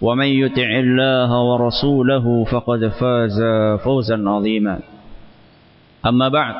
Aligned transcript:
ومن 0.00 0.26
يطع 0.26 0.70
الله 0.80 1.30
ورسوله 1.30 2.24
فقد 2.44 2.80
فاز 2.88 3.38
فوزا 3.84 4.18
عظيما. 4.28 4.80
أما 6.00 6.28
بعد 6.28 6.54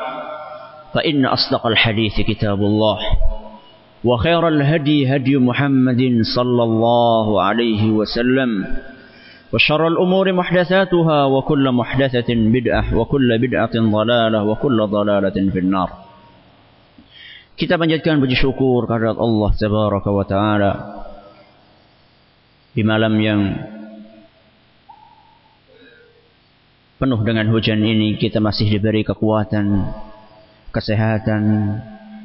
فإن 0.94 1.24
أصدق 1.24 1.66
الحديث 1.66 2.20
كتاب 2.20 2.60
الله 2.60 2.98
وخير 4.04 4.48
الهدي 4.48 5.16
هدي 5.16 5.36
محمد 5.40 6.02
صلى 6.36 6.62
الله 6.62 7.42
عليه 7.42 7.82
وسلم 7.90 8.50
وشر 9.52 9.82
الأمور 9.88 10.32
محدثاتها 10.32 11.24
وكل 11.24 11.64
محدثة 11.72 12.28
بدعة 12.28 12.84
وكل 12.96 13.28
بدعة 13.38 13.74
ضلالة 13.76 14.40
وكل 14.44 14.78
ضلالة 14.86 15.36
في 15.52 15.58
النار. 15.58 15.90
Kita 17.56 17.76
panjatkan 17.76 18.24
puji 18.24 18.40
syukur 18.40 18.88
kehadirat 18.88 19.20
Allah 19.20 19.50
Tabaraka 19.52 20.08
wa 20.08 20.24
Ta'ala 20.24 20.72
di 22.70 22.82
malam 22.86 23.14
yang 23.18 23.40
penuh 27.02 27.20
dengan 27.26 27.50
hujan 27.50 27.82
ini 27.82 28.14
kita 28.14 28.38
masih 28.38 28.70
diberi 28.70 29.02
kekuatan, 29.02 29.90
kesehatan, 30.70 31.42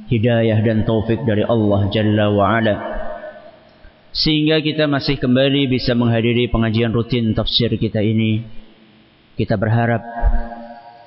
hidayah 0.05 0.61
dan 0.61 0.85
taufik 0.85 1.25
dari 1.25 1.41
Allah 1.41 1.89
Jalla 1.89 2.29
wa 2.29 2.45
Ala. 2.59 2.75
Sehingga 4.15 4.61
kita 4.61 4.85
masih 4.87 5.17
kembali 5.17 5.67
bisa 5.67 5.97
menghadiri 5.97 6.47
pengajian 6.47 6.93
rutin 6.93 7.33
tafsir 7.33 7.73
kita 7.75 7.99
ini. 7.99 8.45
Kita 9.35 9.59
berharap 9.59 9.99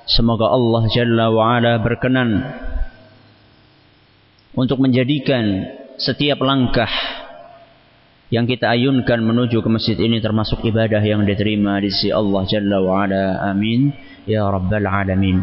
semoga 0.05 0.51
Allah 0.51 0.83
Jalla 0.91 1.25
wa 1.31 1.57
Ala 1.57 1.79
berkenan 1.79 2.43
untuk 4.53 4.83
menjadikan 4.83 5.45
setiap 5.95 6.43
langkah 6.43 6.91
yang 8.29 8.45
kita 8.45 8.69
ayunkan 8.69 9.25
menuju 9.25 9.65
ke 9.65 9.69
masjid 9.69 9.97
ini 9.97 10.21
termasuk 10.21 10.61
ibadah 10.61 11.01
yang 11.01 11.25
diterima 11.25 11.81
di 11.81 11.89
sisi 11.89 12.13
Allah 12.13 12.45
Jalla 12.45 12.77
wa 12.77 13.05
Ala. 13.05 13.41
Amin 13.49 13.89
ya 14.29 14.45
rabbal 14.45 14.85
alamin. 14.85 15.41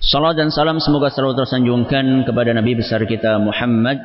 Salam 0.00 0.32
dan 0.32 0.48
salam 0.48 0.80
semoga 0.80 1.12
selalu 1.12 1.44
tersanjungkan 1.44 2.24
kepada 2.24 2.56
Nabi 2.56 2.80
besar 2.80 3.04
kita 3.04 3.36
Muhammad 3.36 4.00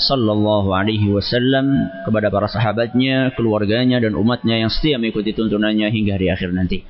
sallallahu 0.00 0.72
alaihi 0.72 1.12
wasallam 1.12 1.90
kepada 2.08 2.32
para 2.32 2.48
sahabatnya, 2.48 3.36
keluarganya 3.36 4.00
dan 4.00 4.16
umatnya 4.16 4.64
yang 4.64 4.72
setia 4.72 4.96
mengikuti 4.96 5.36
tuntunannya 5.36 5.92
hingga 5.92 6.16
hari 6.16 6.32
akhir 6.32 6.54
nanti. 6.56 6.86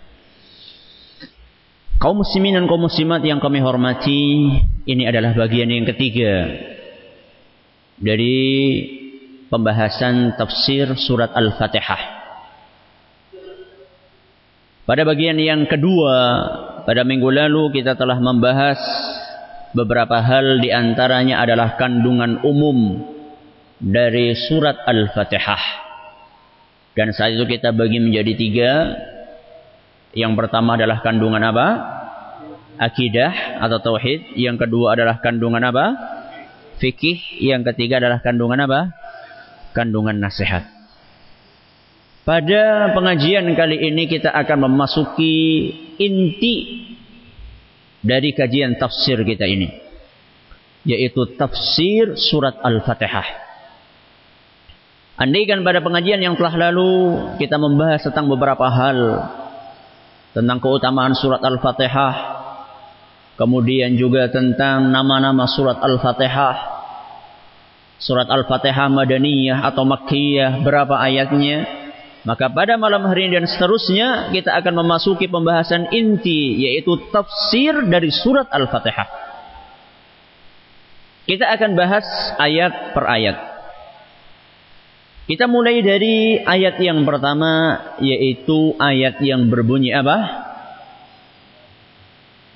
Kaum 1.99 2.23
muslimin 2.23 2.57
dan 2.57 2.65
kaum 2.65 2.81
muslimat 2.81 3.21
yang 3.27 3.43
kami 3.43 3.61
hormati, 3.61 4.23
ini 4.89 5.05
adalah 5.05 5.37
bagian 5.37 5.69
yang 5.69 5.85
ketiga 5.85 6.49
dari 8.01 8.41
pembahasan 9.51 10.39
tafsir 10.39 10.87
surat 10.95 11.35
Al-Fatihah. 11.35 12.23
Pada 14.87 15.03
bagian 15.07 15.39
yang 15.39 15.67
kedua, 15.67 16.17
pada 16.87 17.03
minggu 17.03 17.29
lalu 17.31 17.75
kita 17.75 17.99
telah 17.99 18.19
membahas 18.19 18.79
beberapa 19.75 20.19
hal 20.19 20.59
di 20.59 20.71
antaranya 20.71 21.43
adalah 21.43 21.79
kandungan 21.79 22.43
umum 22.47 23.07
dari 23.79 24.35
surat 24.35 24.83
Al-Fatihah. 24.87 25.91
Dan 26.95 27.15
saat 27.15 27.39
itu 27.39 27.47
kita 27.47 27.71
bagi 27.71 28.03
menjadi 28.03 28.33
tiga. 28.35 28.73
Yang 30.11 30.33
pertama 30.43 30.75
adalah 30.75 30.99
kandungan 31.07 31.39
apa? 31.39 31.67
Akidah 32.83 33.63
atau 33.63 33.79
tauhid. 33.79 34.35
Yang 34.35 34.67
kedua 34.67 34.99
adalah 34.99 35.23
kandungan 35.23 35.63
apa? 35.63 35.87
Fikih. 36.83 37.39
Yang 37.39 37.71
ketiga 37.73 38.03
adalah 38.03 38.19
kandungan 38.19 38.67
apa? 38.67 38.91
Kandungan 39.73 40.19
nasihat. 40.19 40.81
Pada 42.21 42.93
pengajian 42.93 43.49
kali 43.57 43.91
ini 43.91 44.05
kita 44.07 44.31
akan 44.31 44.71
memasuki 44.71 45.35
inti 45.97 46.57
dari 48.05 48.37
kajian 48.37 48.77
tafsir 48.77 49.19
kita 49.25 49.49
ini. 49.49 49.73
Yaitu 50.85 51.37
tafsir 51.37 52.17
surat 52.17 52.61
Al-Fatihah. 52.61 53.51
Andaikan 55.21 55.61
pada 55.61 55.85
pengajian 55.85 56.25
yang 56.25 56.37
telah 56.41 56.71
lalu 56.71 57.19
kita 57.37 57.61
membahas 57.61 58.09
tentang 58.09 58.29
beberapa 58.29 58.69
hal. 58.69 59.01
Tentang 60.33 60.61
keutamaan 60.61 61.13
surat 61.13 61.41
Al-Fatihah. 61.45 62.41
Kemudian 63.37 63.97
juga 63.97 64.29
tentang 64.29 64.89
nama-nama 64.93 65.49
surat 65.49 65.81
Al-Fatihah 65.81 66.80
surat 68.01 68.27
Al-Fatihah 68.27 68.89
Madaniyah 68.89 69.61
atau 69.69 69.85
Makkiyah 69.85 70.65
berapa 70.65 70.97
ayatnya 70.97 71.69
maka 72.21 72.53
pada 72.53 72.77
malam 72.77 73.05
hari 73.09 73.29
ini 73.29 73.41
dan 73.41 73.47
seterusnya 73.49 74.33
kita 74.33 74.53
akan 74.61 74.85
memasuki 74.85 75.29
pembahasan 75.29 75.89
inti 75.93 76.65
yaitu 76.65 76.97
tafsir 77.13 77.77
dari 77.87 78.09
surat 78.09 78.49
Al-Fatihah 78.49 79.09
kita 81.29 81.47
akan 81.47 81.71
bahas 81.77 82.05
ayat 82.41 82.97
per 82.97 83.05
ayat 83.07 83.37
kita 85.31 85.47
mulai 85.47 85.79
dari 85.79 86.43
ayat 86.43 86.83
yang 86.83 87.07
pertama 87.07 87.79
yaitu 88.03 88.75
ayat 88.83 89.23
yang 89.23 89.47
berbunyi 89.47 89.95
apa? 89.95 90.19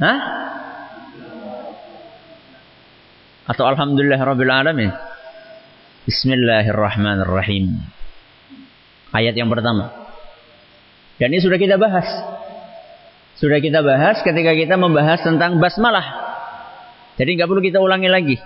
Hah? 0.03 0.19
Atau 3.47 3.62
Alhamdulillah 3.62 4.19
Rabbil 4.19 4.50
Alamin? 4.50 4.91
Bismillahirrahmanirrahim. 6.04 7.80
Ayat 9.09 9.33
yang 9.41 9.48
pertama. 9.48 9.89
Dan 11.16 11.33
ini 11.33 11.41
sudah 11.41 11.56
kita 11.56 11.80
bahas. 11.80 12.04
Sudah 13.41 13.56
kita 13.56 13.80
bahas 13.80 14.21
ketika 14.21 14.53
kita 14.53 14.77
membahas 14.77 15.24
tentang 15.24 15.56
basmalah. 15.56 16.04
Jadi 17.16 17.41
nggak 17.41 17.48
perlu 17.48 17.65
kita 17.65 17.80
ulangi 17.80 18.12
lagi. 18.12 18.36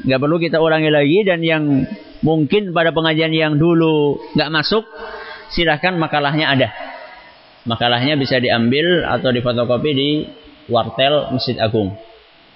Nggak 0.00 0.16
perlu 0.24 0.40
kita 0.40 0.64
ulangi 0.64 0.88
lagi 0.88 1.28
dan 1.28 1.44
yang 1.44 1.84
mungkin 2.24 2.72
pada 2.72 2.96
pengajian 2.96 3.36
yang 3.36 3.60
dulu 3.60 4.16
nggak 4.32 4.48
masuk, 4.48 4.88
silahkan 5.52 5.92
makalahnya 5.92 6.48
ada. 6.48 6.68
Makalahnya 7.68 8.16
bisa 8.16 8.40
diambil 8.40 9.04
atau 9.04 9.28
difotokopi 9.28 9.90
di 9.92 10.24
wartel 10.72 11.36
Masjid 11.36 11.60
Agung. 11.60 11.92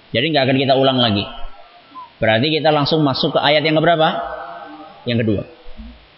Jadi 0.09 0.25
nggak 0.33 0.49
akan 0.49 0.57
kita 0.57 0.73
ulang 0.73 0.97
lagi. 0.97 1.21
Berarti 2.19 2.51
kita 2.51 2.75
langsung 2.75 2.99
masuk 2.99 3.35
ke 3.35 3.39
ayat 3.39 3.63
yang 3.63 3.79
keberapa? 3.79 4.07
Yang 5.07 5.17
kedua. 5.23 5.43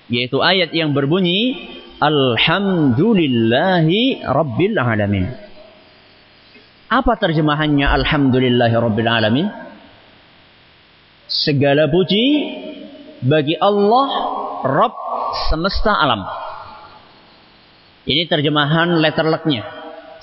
Yaitu 0.10 0.42
ayat 0.42 0.74
yang 0.74 0.98
berbunyi 0.98 1.70
Alhamdulillahi 2.02 4.26
Rabbil 4.26 4.78
Alamin. 4.82 5.30
Apa 6.90 7.14
terjemahannya 7.22 7.86
Alhamdulillahi 7.86 8.74
Rabbil 8.74 9.08
Alamin? 9.08 9.46
Segala 11.30 11.86
puji 11.88 12.26
bagi 13.22 13.54
Allah 13.56 14.10
Rabb 14.66 14.98
semesta 15.54 15.96
alam. 15.96 16.26
Ini 18.10 18.26
terjemahan 18.26 18.98
letter 18.98 19.30
lucknya. 19.30 19.62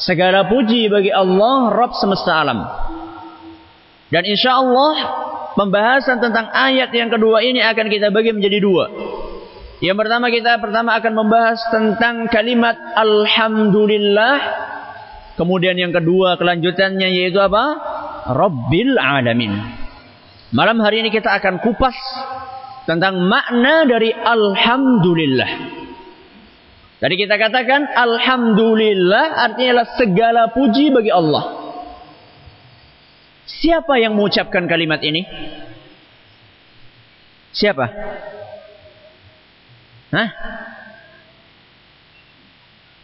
Segala 0.03 0.51
puji 0.51 0.91
bagi 0.91 1.15
Allah 1.15 1.71
Rabb 1.71 1.95
semesta 1.95 2.43
alam. 2.43 2.59
Dan 4.11 4.27
insya 4.27 4.59
Allah 4.59 4.95
pembahasan 5.55 6.19
tentang 6.21 6.51
ayat 6.51 6.91
yang 6.93 7.09
kedua 7.09 7.41
ini 7.41 7.63
akan 7.63 7.87
kita 7.89 8.13
bagi 8.13 8.35
menjadi 8.35 8.59
dua. 8.61 8.85
Yang 9.79 9.97
pertama 10.03 10.27
kita 10.35 10.59
pertama 10.59 10.99
akan 10.99 11.13
membahas 11.15 11.61
tentang 11.71 12.27
kalimat 12.27 12.75
Alhamdulillah. 12.99 14.37
Kemudian 15.39 15.79
yang 15.79 15.95
kedua 15.95 16.35
kelanjutannya 16.35 17.15
yaitu 17.15 17.39
apa? 17.39 17.79
Rabbil 18.35 18.99
Alamin. 18.99 19.55
Malam 20.51 20.83
hari 20.83 21.07
ini 21.07 21.15
kita 21.15 21.31
akan 21.31 21.63
kupas 21.63 21.95
tentang 22.91 23.23
makna 23.23 23.87
dari 23.87 24.11
Alhamdulillah. 24.11 25.51
Tadi 26.99 27.15
kita 27.15 27.39
katakan 27.39 27.87
Alhamdulillah 27.95 29.47
artinya 29.47 29.71
adalah 29.79 29.91
segala 29.95 30.43
puji 30.51 30.91
bagi 30.91 31.15
Allah. 31.15 31.68
Siapa 33.49 33.97
yang 33.97 34.13
mengucapkan 34.13 34.69
kalimat 34.69 35.01
ini? 35.01 35.25
Siapa? 37.57 37.87
Hah? 40.13 40.31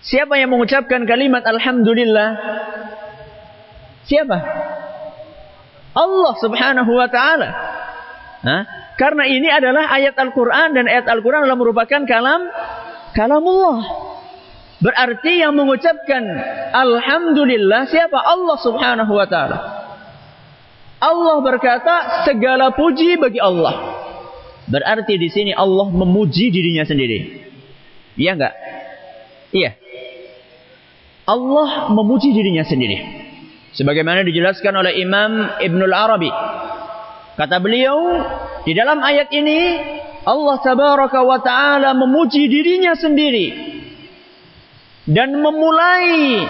Siapa 0.04 0.36
yang 0.36 0.52
mengucapkan 0.52 1.08
kalimat 1.08 1.40
Alhamdulillah? 1.48 2.28
Siapa? 4.04 4.38
Allah 5.96 6.32
subhanahu 6.44 6.92
wa 6.92 7.08
ta'ala. 7.08 7.50
Karena 9.00 9.24
ini 9.24 9.48
adalah 9.48 9.88
ayat 9.90 10.12
Al-Quran 10.20 10.76
dan 10.76 10.84
ayat 10.86 11.08
Al-Quran 11.08 11.48
adalah 11.48 11.56
merupakan 11.56 12.04
kalam 12.04 12.52
kalamullah. 13.16 13.80
Berarti 14.84 15.40
yang 15.40 15.56
mengucapkan 15.56 16.20
Alhamdulillah 16.76 17.88
siapa? 17.88 18.20
Allah 18.20 18.56
subhanahu 18.60 19.12
wa 19.16 19.24
ta'ala. 19.24 19.58
Allah 21.04 21.36
berkata 21.44 22.24
segala 22.24 22.72
puji 22.72 23.20
bagi 23.20 23.36
Allah. 23.36 24.00
Berarti 24.64 25.20
di 25.20 25.28
sini 25.28 25.52
Allah 25.52 25.92
memuji 25.92 26.48
dirinya 26.48 26.88
sendiri. 26.88 27.44
Iya 28.16 28.32
enggak? 28.40 28.54
Iya. 29.52 29.70
Allah 31.28 31.92
memuji 31.92 32.32
dirinya 32.32 32.64
sendiri. 32.64 32.96
Sebagaimana 33.76 34.24
dijelaskan 34.24 34.72
oleh 34.72 34.96
Imam 34.96 35.60
Ibnul 35.60 35.92
Arabi. 35.92 36.30
Kata 37.34 37.58
beliau, 37.60 37.98
di 38.64 38.72
dalam 38.72 39.02
ayat 39.02 39.28
ini 39.34 39.60
Allah 40.24 40.56
tabaraka 40.62 41.20
wa 41.20 41.38
taala 41.42 41.92
memuji 41.92 42.48
dirinya 42.48 42.96
sendiri 42.96 43.74
dan 45.04 45.36
memulai 45.36 46.40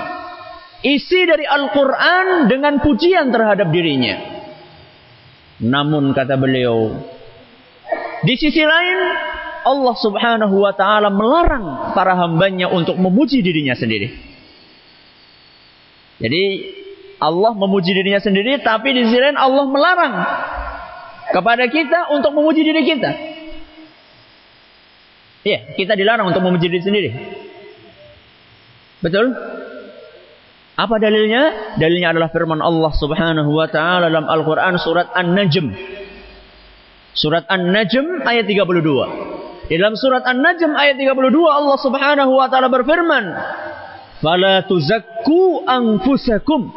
isi 0.85 1.21
dari 1.27 1.43
Al-Qur'an 1.43 2.47
dengan 2.47 2.79
pujian 2.79 3.33
terhadap 3.35 3.73
dirinya. 3.73 4.34
Namun 5.63 6.11
kata 6.11 6.35
beliau, 6.35 6.99
di 8.25 8.35
sisi 8.35 8.65
lain, 8.65 8.99
Allah 9.65 9.95
subhanahu 9.95 10.57
wa 10.59 10.73
ta'ala 10.75 11.13
melarang 11.13 11.95
para 11.95 12.17
hambanya 12.19 12.73
untuk 12.73 12.99
memuji 12.99 13.45
dirinya 13.45 13.77
sendiri. 13.79 14.11
Jadi, 16.19 16.43
Allah 17.23 17.53
memuji 17.55 17.95
dirinya 17.95 18.19
sendiri, 18.19 18.59
tapi 18.65 18.97
di 18.97 19.07
sisi 19.07 19.19
lain 19.21 19.39
Allah 19.39 19.65
melarang 19.69 20.15
kepada 21.31 21.71
kita 21.71 22.11
untuk 22.13 22.35
memuji 22.35 22.67
diri 22.67 22.83
kita. 22.83 23.11
Iya, 25.45 25.77
kita 25.77 25.93
dilarang 25.93 26.33
untuk 26.33 26.41
memuji 26.41 26.67
diri 26.73 26.83
sendiri. 26.83 27.11
Betul? 29.05 29.37
Apa 30.75 30.99
dalilnya? 30.99 31.75
Dalilnya 31.79 32.11
adalah 32.11 32.35
firman 32.35 32.59
Allah 32.59 32.91
Subhanahu 32.99 33.51
wa 33.55 33.71
taala 33.71 34.11
dalam 34.11 34.27
Al-Qur'an 34.27 34.75
surat 34.75 35.07
An-Najm 35.15 35.71
Surat 37.15 37.47
An-Najm 37.47 38.27
ayat 38.27 38.51
32. 38.51 39.71
Di 39.71 39.75
dalam 39.79 39.95
surat 39.95 40.27
An-Najm 40.27 40.75
ayat 40.75 40.99
32 40.99 41.31
Allah 41.47 41.79
Subhanahu 41.79 42.33
wa 42.35 42.51
taala 42.51 42.67
berfirman, 42.67 43.25
"Fala 44.19 44.67
tuzakku 44.67 45.63
anfusakum." 45.63 46.75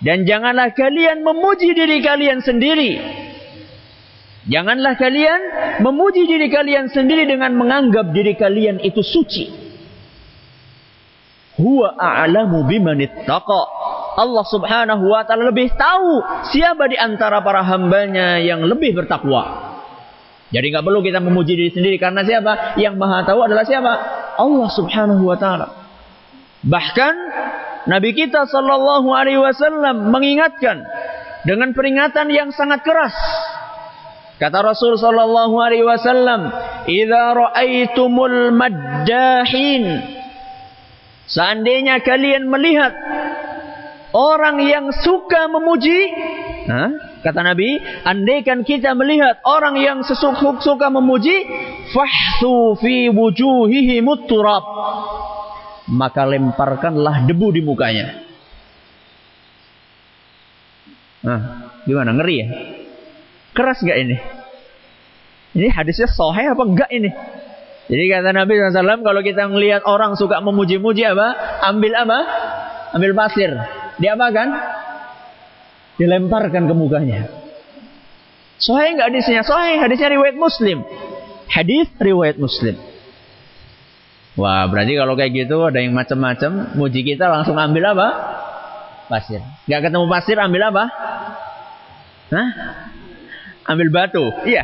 Dan 0.00 0.24
janganlah 0.24 0.72
kalian 0.72 1.20
memuji 1.20 1.76
diri 1.76 2.00
kalian 2.00 2.40
sendiri. 2.40 2.96
Janganlah 4.48 4.96
kalian 4.96 5.40
memuji 5.84 6.24
diri 6.24 6.48
kalian 6.48 6.88
sendiri 6.88 7.28
dengan 7.28 7.52
menganggap 7.60 8.08
diri 8.16 8.32
kalian 8.40 8.80
itu 8.80 9.04
suci. 9.04 9.59
Huwa 11.60 11.92
a'lamu 12.00 12.64
bimanittaqa. 12.64 13.62
Allah 14.16 14.44
subhanahu 14.48 15.04
wa 15.12 15.22
ta'ala 15.22 15.52
lebih 15.52 15.70
tahu 15.76 16.24
siapa 16.48 16.88
di 16.88 16.96
antara 16.96 17.44
para 17.44 17.60
hambanya 17.60 18.40
yang 18.40 18.64
lebih 18.64 18.96
bertakwa. 18.96 19.70
Jadi 20.50 20.66
nggak 20.74 20.82
perlu 20.82 21.00
kita 21.04 21.22
memuji 21.22 21.54
diri 21.54 21.70
sendiri 21.70 21.96
karena 22.00 22.26
siapa? 22.26 22.74
Yang 22.80 22.94
maha 22.98 23.22
tahu 23.22 23.46
adalah 23.46 23.62
siapa? 23.62 23.92
Allah 24.34 24.68
subhanahu 24.72 25.22
wa 25.22 25.36
ta'ala. 25.38 25.68
Bahkan 26.66 27.14
Nabi 27.88 28.12
kita 28.12 28.44
sallallahu 28.44 29.08
alaihi 29.14 29.40
wasallam 29.40 30.12
mengingatkan 30.12 30.84
dengan 31.48 31.72
peringatan 31.72 32.28
yang 32.28 32.52
sangat 32.52 32.84
keras. 32.84 33.14
Kata 34.36 34.64
Rasul 34.64 34.96
sallallahu 34.96 35.56
alaihi 35.60 35.84
wasallam, 35.84 36.48
"Idza 36.88 37.24
ra'aitumul 37.36 38.52
maddahin" 38.56 39.84
Seandainya 41.30 42.02
kalian 42.02 42.50
melihat 42.50 42.90
orang 44.10 44.58
yang 44.66 44.90
suka 44.90 45.46
memuji, 45.46 46.10
kata 47.22 47.40
Nabi, 47.46 47.78
andaikan 48.02 48.66
kita 48.66 48.98
melihat 48.98 49.38
orang 49.46 49.78
yang 49.78 50.02
sesuka 50.02 50.58
suka 50.58 50.90
memuji, 50.90 51.46
fahsu 51.94 52.74
fi 52.82 53.06
wujuhihi 53.14 54.02
turab. 54.26 54.66
Maka 55.90 56.22
lemparkanlah 56.26 57.26
debu 57.26 57.54
di 57.54 57.62
mukanya. 57.62 58.26
Nah, 61.26 61.40
gimana? 61.82 62.14
Ngeri 62.14 62.34
ya? 62.38 62.46
Keras 63.54 63.82
gak 63.82 63.98
ini? 63.98 64.16
Ini 65.50 65.66
hadisnya 65.74 66.06
sohe 66.06 66.46
apa 66.46 66.62
enggak 66.62 66.90
ini? 66.94 67.10
Jadi 67.90 68.04
kata 68.06 68.30
Nabi 68.30 68.54
SAW, 68.54 69.02
kalau 69.02 69.20
kita 69.26 69.50
melihat 69.50 69.82
orang 69.82 70.14
suka 70.14 70.38
memuji-muji 70.38 71.02
apa? 71.10 71.34
Ambil 71.66 71.98
apa? 71.98 72.18
Ambil 72.94 73.18
pasir. 73.18 73.50
Diapakan? 73.98 74.48
Dilemparkan 75.98 76.70
ke 76.70 76.74
mukanya. 76.78 77.26
Sahih 78.62 78.94
enggak 78.94 79.10
hadisnya? 79.10 79.42
Sahih, 79.42 79.82
hadisnya 79.82 80.14
riwayat 80.14 80.38
Muslim. 80.38 80.86
Hadis 81.50 81.90
riwayat 81.98 82.38
Muslim. 82.38 82.78
Wah, 84.38 84.70
berarti 84.70 84.94
kalau 84.94 85.18
kayak 85.18 85.32
gitu 85.34 85.66
ada 85.66 85.82
yang 85.82 85.90
macam-macam, 85.90 86.78
muji 86.78 87.02
kita 87.02 87.26
langsung 87.26 87.58
ambil 87.58 87.90
apa? 87.90 88.08
Pasir. 89.10 89.42
Enggak 89.66 89.90
ketemu 89.90 90.06
pasir, 90.06 90.36
ambil 90.38 90.62
apa? 90.70 90.84
Hah? 92.30 92.48
Ambil 93.66 93.90
batu. 93.90 94.22
Iya. 94.46 94.62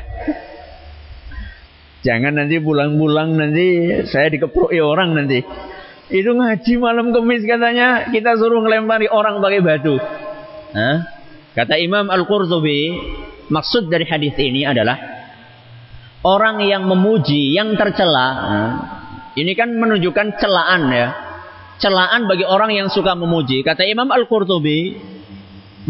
Jangan 2.07 2.39
nanti 2.39 2.63
pulang-pulang 2.63 3.35
nanti 3.35 3.67
saya 4.07 4.31
dikeproi 4.31 4.79
orang 4.79 5.19
nanti. 5.19 5.43
Itu 6.07 6.39
ngaji 6.39 6.79
malam 6.79 7.11
kemis 7.11 7.43
katanya 7.43 8.15
kita 8.15 8.39
suruh 8.39 8.63
ngelempari 8.63 9.11
orang 9.11 9.43
pakai 9.43 9.59
batu. 9.59 9.99
Hah? 10.71 10.97
Kata 11.59 11.75
Imam 11.83 12.07
Al-Qurtubi, 12.07 12.95
maksud 13.51 13.91
dari 13.91 14.07
hadis 14.07 14.39
ini 14.39 14.63
adalah 14.63 14.95
orang 16.23 16.63
yang 16.63 16.87
memuji, 16.87 17.51
yang 17.59 17.75
tercela. 17.75 18.29
Ini 19.35 19.53
kan 19.59 19.75
menunjukkan 19.75 20.39
celaan 20.39 20.83
ya. 20.95 21.09
Celaan 21.83 22.31
bagi 22.31 22.47
orang 22.47 22.71
yang 22.71 22.87
suka 22.87 23.19
memuji. 23.19 23.67
Kata 23.67 23.83
Imam 23.83 24.15
Al-Qurtubi, 24.15 24.95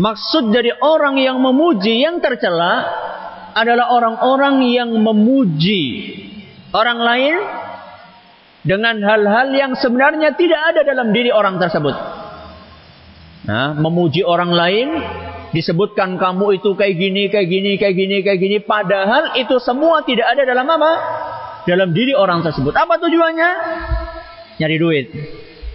maksud 0.00 0.48
dari 0.48 0.72
orang 0.80 1.20
yang 1.20 1.44
memuji, 1.44 2.00
yang 2.00 2.24
tercela 2.24 3.04
adalah 3.56 3.88
orang-orang 3.88 4.60
yang 4.68 4.92
memuji 4.92 6.12
orang 6.76 7.00
lain 7.00 7.34
dengan 8.60 9.00
hal-hal 9.00 9.48
yang 9.56 9.72
sebenarnya 9.72 10.36
tidak 10.36 10.60
ada 10.74 10.84
dalam 10.84 11.08
diri 11.16 11.32
orang 11.32 11.56
tersebut. 11.56 11.96
Nah, 13.46 13.72
memuji 13.78 14.20
orang 14.26 14.52
lain 14.52 14.88
disebutkan 15.56 16.20
kamu 16.20 16.60
itu 16.60 16.76
kayak 16.76 16.94
gini, 17.00 17.22
kayak 17.32 17.48
gini, 17.48 17.72
kayak 17.80 17.94
gini, 17.96 18.16
kayak 18.20 18.38
gini, 18.42 18.56
padahal 18.60 19.38
itu 19.40 19.56
semua 19.62 20.04
tidak 20.04 20.36
ada 20.36 20.42
dalam 20.44 20.66
apa? 20.68 20.92
Dalam 21.64 21.96
diri 21.96 22.12
orang 22.12 22.44
tersebut. 22.44 22.76
Apa 22.76 23.00
tujuannya? 23.00 23.50
Nyari 24.60 24.76
duit. 24.76 25.06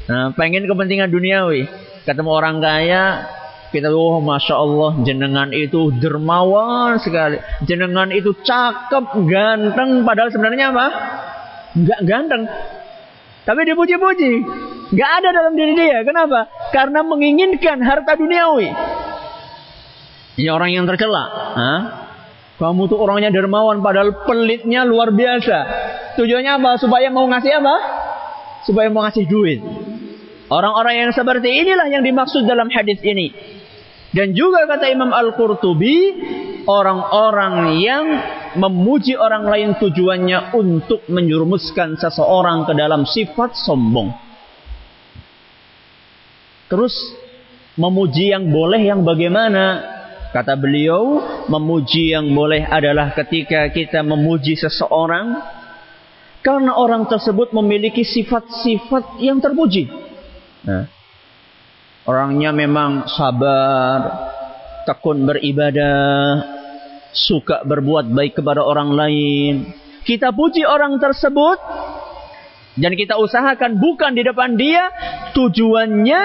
Nah, 0.05 0.35
pengen 0.37 0.67
kepentingan 0.67 1.09
duniawi. 1.09 1.65
Ketemu 2.03 2.29
orang 2.29 2.59
kaya, 2.59 3.23
Kita 3.71 3.87
oh 3.87 4.19
masya 4.19 4.55
Allah 4.59 4.99
jenengan 5.07 5.47
itu 5.55 5.95
dermawan 5.95 6.99
sekali, 6.99 7.39
jenengan 7.63 8.11
itu 8.11 8.35
cakep, 8.43 9.15
ganteng, 9.31 10.03
padahal 10.03 10.27
sebenarnya 10.27 10.75
apa? 10.75 10.87
Enggak 11.79 11.99
ganteng. 12.03 12.43
Tapi 13.47 13.61
dipuji-puji. 13.63 14.31
Enggak 14.91 15.11
ada 15.23 15.29
dalam 15.31 15.53
diri 15.55 15.73
dia. 15.79 16.03
Kenapa? 16.03 16.51
Karena 16.75 16.99
menginginkan 17.01 17.79
harta 17.79 18.19
duniawi. 18.19 18.69
Ini 20.35 20.51
orang 20.51 20.75
yang 20.75 20.83
tercela. 20.83 21.55
Kamu 22.59 22.91
tuh 22.91 22.99
orangnya 23.01 23.33
dermawan 23.33 23.81
padahal 23.81 24.27
pelitnya 24.27 24.83
luar 24.85 25.15
biasa. 25.15 25.57
Tujuannya 26.19 26.59
apa? 26.59 26.71
Supaya 26.77 27.07
mau 27.09 27.25
ngasih 27.25 27.55
apa? 27.55 27.75
Supaya 28.67 28.91
mau 28.93 29.01
ngasih 29.07 29.25
duit. 29.25 29.63
Orang-orang 30.51 31.07
yang 31.07 31.11
seperti 31.15 31.63
inilah 31.63 31.87
yang 31.87 32.03
dimaksud 32.03 32.43
dalam 32.43 32.67
hadis 32.67 32.99
ini. 33.01 33.31
Dan 34.11 34.35
juga 34.35 34.67
kata 34.67 34.91
Imam 34.91 35.11
Al-Qurtubi, 35.15 35.97
orang-orang 36.67 37.79
yang 37.79 38.05
memuji 38.59 39.15
orang 39.15 39.47
lain 39.47 39.69
tujuannya 39.79 40.51
untuk 40.51 41.07
menjurumuskan 41.07 41.95
seseorang 41.95 42.67
ke 42.67 42.73
dalam 42.75 43.07
sifat 43.07 43.55
sombong. 43.55 44.11
Terus 46.67 46.95
memuji 47.79 48.35
yang 48.35 48.51
boleh 48.51 48.83
yang 48.83 49.03
bagaimana? 49.07 49.95
Kata 50.31 50.55
beliau, 50.55 51.19
memuji 51.51 52.15
yang 52.15 52.31
boleh 52.31 52.63
adalah 52.63 53.11
ketika 53.11 53.67
kita 53.67 53.99
memuji 53.99 54.55
seseorang 54.55 55.35
karena 56.39 56.71
orang 56.79 57.03
tersebut 57.03 57.51
memiliki 57.51 58.07
sifat-sifat 58.07 59.19
yang 59.19 59.43
terpuji. 59.43 59.91
Nah, 60.63 60.87
orangnya 62.05 62.49
memang 62.53 63.05
sabar, 63.09 63.99
tekun 64.87 65.25
beribadah, 65.27 66.41
suka 67.11 67.61
berbuat 67.67 68.09
baik 68.09 68.41
kepada 68.41 68.63
orang 68.63 68.95
lain. 68.95 69.53
Kita 70.01 70.33
puji 70.33 70.65
orang 70.65 70.97
tersebut 70.97 71.59
dan 72.79 72.95
kita 72.95 73.19
usahakan 73.19 73.77
bukan 73.77 74.15
di 74.15 74.23
depan 74.25 74.57
dia. 74.57 74.89
Tujuannya, 75.31 76.21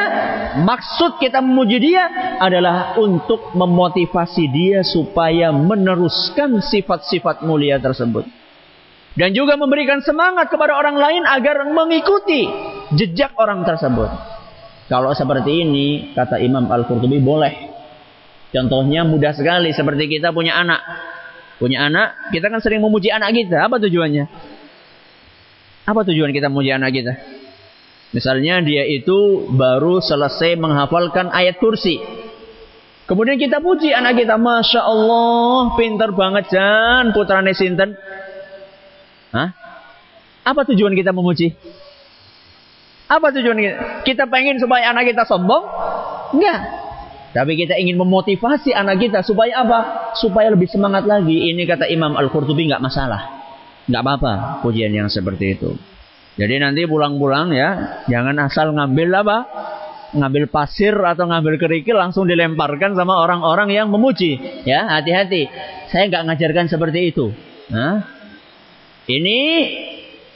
maksud 0.67 1.23
kita 1.23 1.39
memuji 1.39 1.79
dia 1.79 2.11
adalah 2.43 2.99
untuk 2.99 3.55
memotivasi 3.55 4.51
dia 4.51 4.83
supaya 4.83 5.55
meneruskan 5.55 6.59
sifat-sifat 6.59 7.47
mulia 7.47 7.79
tersebut. 7.79 8.27
Dan 9.17 9.33
juga 9.33 9.57
memberikan 9.57 10.05
semangat 10.05 10.53
kepada 10.53 10.77
orang 10.77 10.99
lain 11.01 11.23
agar 11.25 11.65
mengikuti 11.73 12.51
jejak 12.99 13.33
orang 13.39 13.65
tersebut. 13.65 14.36
Kalau 14.87 15.11
seperti 15.19 15.67
ini, 15.67 16.15
kata 16.15 16.39
Imam 16.39 16.71
Al-Qurtubi 16.71 17.19
boleh. 17.19 17.75
Contohnya 18.55 19.03
mudah 19.03 19.35
sekali 19.35 19.75
seperti 19.75 20.07
kita 20.07 20.31
punya 20.31 20.55
anak. 20.55 20.81
Punya 21.59 21.91
anak, 21.91 22.31
kita 22.31 22.47
kan 22.53 22.63
sering 22.63 22.79
memuji 22.79 23.11
anak 23.11 23.35
kita. 23.35 23.67
Apa 23.67 23.83
tujuannya? 23.83 24.25
Apa 25.87 26.07
tujuan 26.07 26.31
kita 26.31 26.47
memuji 26.53 26.71
anak 26.71 26.95
kita? 26.95 27.13
Misalnya 28.15 28.63
dia 28.63 28.87
itu 28.87 29.51
baru 29.51 29.99
selesai 29.99 30.55
menghafalkan 30.55 31.35
ayat 31.35 31.59
kursi. 31.59 31.99
Kemudian 33.07 33.39
kita 33.39 33.59
puji 33.59 33.91
anak 33.91 34.19
kita. 34.19 34.39
Masya 34.39 34.83
Allah, 34.83 35.75
pintar 35.75 36.15
banget 36.15 36.51
Jan, 36.51 37.11
putrane 37.11 37.55
sinten. 37.55 37.99
Hah? 39.35 39.51
Apa 40.47 40.63
tujuan 40.71 40.95
kita 40.95 41.11
memuji? 41.11 41.55
Apa 43.07 43.31
tujuan 43.31 43.59
kita? 43.59 43.77
Kita 44.03 44.25
pengen 44.27 44.59
supaya 44.59 44.91
anak 44.91 45.15
kita 45.15 45.23
sombong? 45.23 45.63
Enggak. 46.35 46.61
Tapi 47.31 47.53
kita 47.55 47.79
ingin 47.79 48.01
memotivasi 48.01 48.75
anak 48.75 48.99
kita 48.99 49.23
supaya 49.23 49.63
apa? 49.63 49.79
Supaya 50.19 50.51
lebih 50.51 50.67
semangat 50.67 51.07
lagi. 51.07 51.53
Ini 51.53 51.63
kata 51.69 51.87
Imam 51.87 52.19
Al-Qurtubi 52.19 52.67
enggak 52.67 52.83
masalah. 52.83 53.47
Enggak 53.87 54.03
apa-apa 54.03 54.33
pujian 54.67 54.91
yang 54.91 55.07
seperti 55.07 55.55
itu. 55.55 55.79
Jadi 56.37 56.61
nanti 56.61 56.85
pulang-pulang 56.85 57.55
ya, 57.55 58.03
jangan 58.11 58.37
asal 58.43 58.75
ngambil 58.75 59.09
apa? 59.23 59.39
Ngambil 60.17 60.51
pasir 60.51 60.97
atau 60.97 61.29
ngambil 61.29 61.61
kerikil 61.61 61.97
langsung 61.97 62.27
dilemparkan 62.27 62.99
sama 62.99 63.23
orang-orang 63.23 63.71
yang 63.71 63.87
memuji. 63.89 64.65
Ya, 64.67 64.89
hati-hati. 64.99 65.47
Saya 65.95 66.11
enggak 66.11 66.27
ngajarkan 66.27 66.67
seperti 66.67 67.15
itu. 67.15 67.31
Nah, 67.71 68.03
ini 69.07 69.39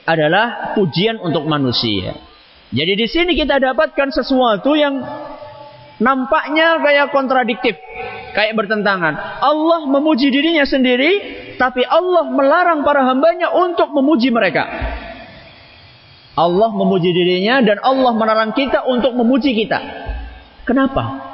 adalah 0.06 0.76
pujian 0.78 1.18
untuk 1.18 1.48
manusia. 1.48 2.29
Jadi 2.70 2.92
di 2.94 3.06
sini 3.10 3.34
kita 3.34 3.58
dapatkan 3.58 4.08
sesuatu 4.14 4.78
yang 4.78 5.02
nampaknya 5.98 6.78
kayak 6.78 7.10
kontradiktif, 7.10 7.74
kayak 8.30 8.54
bertentangan. 8.54 9.42
Allah 9.42 9.90
memuji 9.90 10.30
dirinya 10.30 10.62
sendiri, 10.62 11.12
tapi 11.58 11.82
Allah 11.82 12.30
melarang 12.30 12.86
para 12.86 13.02
hambanya 13.10 13.50
untuk 13.50 13.90
memuji 13.90 14.30
mereka. 14.30 14.64
Allah 16.38 16.70
memuji 16.70 17.10
dirinya 17.10 17.58
dan 17.60 17.82
Allah 17.82 18.14
melarang 18.14 18.54
kita 18.54 18.86
untuk 18.86 19.18
memuji 19.18 19.50
kita. 19.52 19.78
Kenapa? 20.62 21.26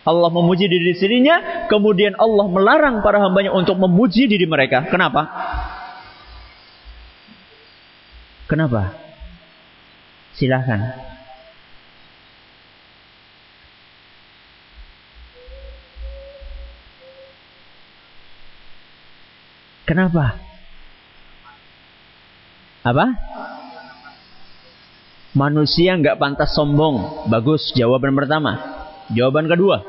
Allah 0.00 0.30
memuji 0.32 0.64
diri 0.70 0.96
sendirinya, 0.96 1.66
kemudian 1.68 2.16
Allah 2.16 2.46
melarang 2.48 3.02
para 3.04 3.20
hambanya 3.20 3.52
untuk 3.52 3.76
memuji 3.76 4.30
diri 4.30 4.46
mereka. 4.48 4.88
Kenapa? 4.88 5.26
Kenapa? 8.48 9.09
Silahkan. 10.38 11.10
Kenapa? 19.90 20.38
Apa? 22.86 23.06
Manusia 25.34 25.98
nggak 25.98 26.18
pantas 26.18 26.54
sombong. 26.54 27.26
Bagus, 27.26 27.74
jawaban 27.74 28.14
pertama. 28.14 28.58
Jawaban 29.10 29.50
kedua. 29.50 29.82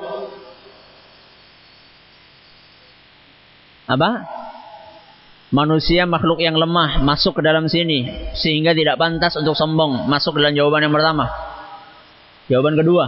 Apa? 3.85 4.40
Manusia 5.51 6.07
makhluk 6.07 6.39
yang 6.39 6.55
lemah 6.55 7.03
masuk 7.03 7.39
ke 7.39 7.41
dalam 7.43 7.67
sini 7.67 8.31
sehingga 8.33 8.71
tidak 8.71 8.95
pantas 8.97 9.35
untuk 9.35 9.53
sombong. 9.53 10.07
Masuk 10.07 10.39
dalam 10.39 10.55
jawaban 10.55 10.87
yang 10.87 10.95
pertama. 10.95 11.27
Jawaban 12.47 12.79
kedua. 12.79 13.05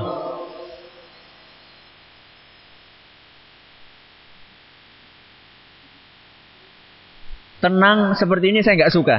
Tenang 7.63 8.19
seperti 8.19 8.51
ini 8.51 8.59
saya 8.59 8.75
nggak 8.75 8.93
suka. 8.93 9.15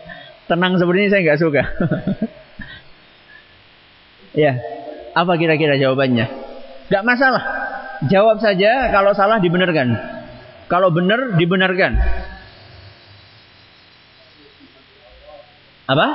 Tenang 0.52 0.76
seperti 0.76 0.98
ini 1.00 1.10
saya 1.10 1.22
nggak 1.24 1.40
suka. 1.40 1.62
Ya 4.36 4.52
apa 5.16 5.32
kira-kira 5.40 5.80
jawabannya? 5.80 6.28
Nggak 6.92 7.04
masalah. 7.08 7.40
Jawab 8.12 8.36
saja 8.44 8.92
kalau 8.92 9.16
salah 9.16 9.40
dibenarkan. 9.40 9.96
Kalau 10.68 10.92
benar 10.92 11.40
dibenarkan 11.40 11.96
Apa? 15.86 16.08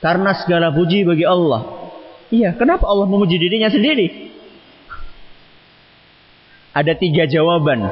Karena 0.00 0.32
segala 0.36 0.72
puji 0.72 1.04
bagi 1.04 1.24
Allah. 1.28 1.92
Iya, 2.32 2.56
kenapa 2.56 2.88
Allah 2.88 3.08
memuji 3.08 3.36
dirinya 3.36 3.68
sendiri? 3.68 4.32
Ada 6.72 6.96
tiga 6.96 7.26
jawaban. 7.26 7.84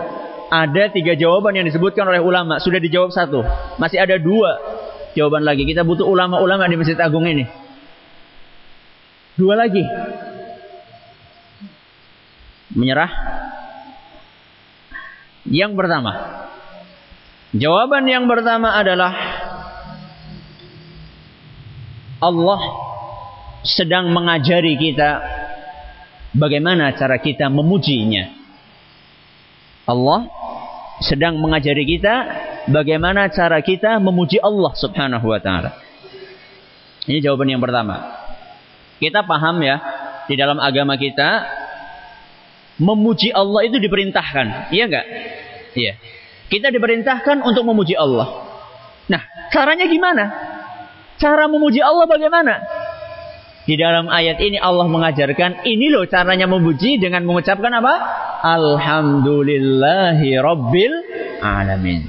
Ada 0.49 0.89
tiga 0.95 1.13
jawaban 1.19 1.53
yang 1.53 1.67
disebutkan 1.69 2.09
oleh 2.09 2.23
ulama. 2.23 2.57
Sudah 2.63 2.81
dijawab 2.81 3.13
satu. 3.13 3.45
Masih 3.77 4.01
ada 4.01 4.17
dua 4.17 4.57
jawaban 5.13 5.45
lagi. 5.45 5.69
Kita 5.69 5.85
butuh 5.85 6.09
ulama-ulama 6.09 6.65
di 6.65 6.77
Masjid 6.79 6.97
Agung 6.97 7.27
ini. 7.29 7.45
Dua 9.37 9.59
lagi. 9.59 9.85
Menyerah. 12.73 13.11
Yang 15.49 15.73
pertama. 15.77 16.13
Jawaban 17.57 18.05
yang 18.05 18.29
pertama 18.29 18.77
adalah 18.77 19.13
Allah 22.21 22.61
sedang 23.65 24.13
mengajari 24.13 24.77
kita 24.77 25.23
bagaimana 26.37 26.93
cara 26.93 27.17
kita 27.17 27.49
memujinya. 27.49 28.37
Allah 29.89 30.29
sedang 31.01 31.41
mengajari 31.41 31.89
kita 31.89 32.15
bagaimana 32.69 33.33
cara 33.33 33.65
kita 33.65 33.97
memuji 33.97 34.37
Allah 34.45 34.73
Subhanahu 34.77 35.33
wa 35.33 35.41
taala. 35.41 35.73
Ini 37.09 37.25
jawaban 37.25 37.49
yang 37.49 37.65
pertama. 37.65 38.13
Kita 39.01 39.25
paham 39.25 39.63
ya, 39.65 39.81
di 40.29 40.37
dalam 40.37 40.61
agama 40.61 41.01
kita 41.01 41.49
memuji 42.77 43.33
Allah 43.33 43.65
itu 43.65 43.81
diperintahkan. 43.81 44.69
Iya 44.69 44.85
enggak? 44.85 45.07
Iya. 45.73 45.95
Kita 46.49 46.73
diperintahkan 46.73 47.45
untuk 47.45 47.65
memuji 47.69 47.93
Allah. 47.93 48.49
Nah, 49.09 49.23
caranya 49.53 49.85
gimana? 49.85 50.25
Cara 51.21 51.45
memuji 51.49 51.85
Allah 51.85 52.09
bagaimana? 52.09 52.55
Di 53.69 53.77
dalam 53.77 54.09
ayat 54.09 54.41
ini 54.41 54.57
Allah 54.57 54.89
mengajarkan 54.89 55.69
ini 55.69 55.93
loh 55.93 56.09
caranya 56.09 56.49
memuji 56.49 56.97
dengan 56.97 57.29
mengucapkan 57.29 57.69
apa? 57.69 57.95
Alhamdulillahi 58.41 60.41
Rabbil 60.41 60.95
Alamin. 61.45 62.09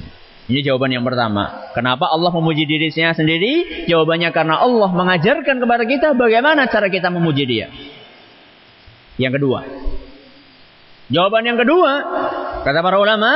Ini 0.50 0.60
jawaban 0.64 0.90
yang 0.90 1.04
pertama. 1.04 1.70
Kenapa 1.76 2.08
Allah 2.08 2.32
memuji 2.32 2.64
dirinya 2.64 3.12
sendiri? 3.12 3.84
Jawabannya 3.86 4.32
karena 4.32 4.56
Allah 4.56 4.88
mengajarkan 4.88 5.56
kepada 5.60 5.84
kita 5.84 6.16
bagaimana 6.16 6.64
cara 6.66 6.88
kita 6.88 7.12
memuji 7.12 7.44
dia. 7.44 7.68
Yang 9.20 9.36
kedua. 9.36 9.60
Jawaban 11.12 11.44
yang 11.44 11.60
kedua. 11.60 11.92
Kata 12.64 12.80
para 12.80 12.96
ulama. 12.96 13.30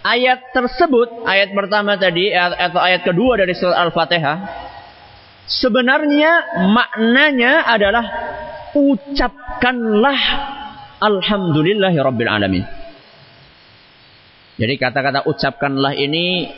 Ayat 0.00 0.52
tersebut. 0.56 1.24
Ayat 1.28 1.52
pertama 1.52 1.96
tadi. 2.00 2.32
Atau 2.32 2.80
ayat 2.80 3.04
kedua 3.04 3.36
dari 3.40 3.52
surat 3.52 3.76
Al-Fatihah. 3.88 4.36
Sebenarnya 5.44 6.64
maknanya 6.70 7.68
adalah. 7.68 8.04
Ucapkanlah. 8.70 10.22
Alhamdulillahi 11.00 11.98
Rabbil 11.98 12.30
Alamin. 12.30 12.64
Jadi 14.60 14.76
kata-kata 14.76 15.24
ucapkanlah 15.24 15.96
ini 15.96 16.52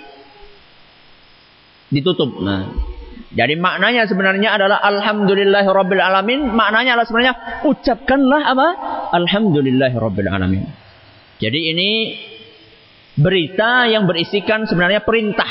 ditutup. 1.87 2.35
Nah, 2.43 2.67
jadi 3.31 3.55
maknanya 3.55 4.11
sebenarnya 4.11 4.59
adalah 4.59 4.83
alhamdulillah 4.83 5.63
rabbil 5.63 6.03
alamin. 6.03 6.51
Maknanya 6.51 6.99
adalah 6.99 7.07
sebenarnya 7.07 7.35
ucapkanlah 7.63 8.43
apa? 8.43 8.69
Alhamdulillah 9.23 9.95
rabbil 9.95 10.29
alamin. 10.29 10.67
Jadi 11.39 11.61
ini 11.71 11.91
berita 13.19 13.89
yang 13.89 14.09
berisikan 14.09 14.65
sebenarnya 14.65 15.05
perintah. 15.05 15.51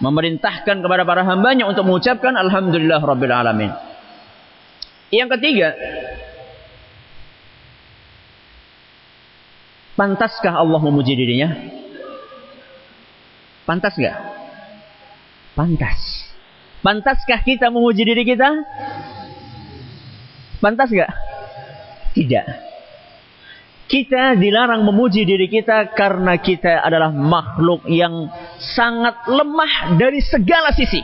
Memerintahkan 0.00 0.80
kepada 0.80 1.04
para 1.04 1.28
hambanya 1.28 1.68
untuk 1.68 1.84
mengucapkan 1.84 2.32
alhamdulillah 2.32 3.04
rabbil 3.04 3.34
alamin. 3.36 3.68
Yang 5.12 5.36
ketiga, 5.36 5.76
Pantaskah 10.00 10.56
Allah 10.56 10.80
memuji 10.80 11.12
dirinya? 11.12 11.52
Pantas 13.68 13.92
gak? 14.00 14.16
Pantas. 15.52 16.00
Pantaskah 16.80 17.44
kita 17.44 17.68
memuji 17.68 18.08
diri 18.08 18.24
kita? 18.24 18.48
Pantas 20.64 20.88
gak? 20.88 21.12
Tidak. 22.16 22.69
Kita 23.90 24.38
dilarang 24.38 24.86
memuji 24.86 25.26
diri 25.26 25.50
kita 25.50 25.90
karena 25.98 26.38
kita 26.38 26.78
adalah 26.78 27.10
makhluk 27.10 27.90
yang 27.90 28.30
sangat 28.62 29.26
lemah 29.26 29.98
dari 29.98 30.22
segala 30.22 30.70
sisi. 30.70 31.02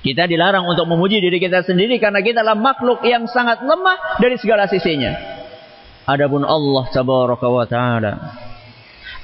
Kita 0.00 0.24
dilarang 0.24 0.64
untuk 0.64 0.88
memuji 0.88 1.20
diri 1.20 1.36
kita 1.36 1.64
sendiri 1.68 2.00
karena 2.00 2.24
kita 2.24 2.40
adalah 2.40 2.56
makhluk 2.56 3.04
yang 3.04 3.28
sangat 3.28 3.60
lemah 3.60 4.16
dari 4.16 4.40
segala 4.40 4.64
sisinya. 4.64 5.12
Adapun 6.08 6.48
Allah 6.48 6.84
tabaraka 6.92 7.44
wa 7.48 7.64
taala 7.68 8.12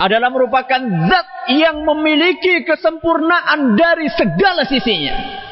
adalah 0.01 0.29
merupakan 0.33 0.81
zat 1.09 1.29
yang 1.57 1.85
memiliki 1.85 2.69
kesempurnaan 2.69 3.81
dari 3.81 4.13
segala 4.13 4.65
sisinya. 4.69 5.49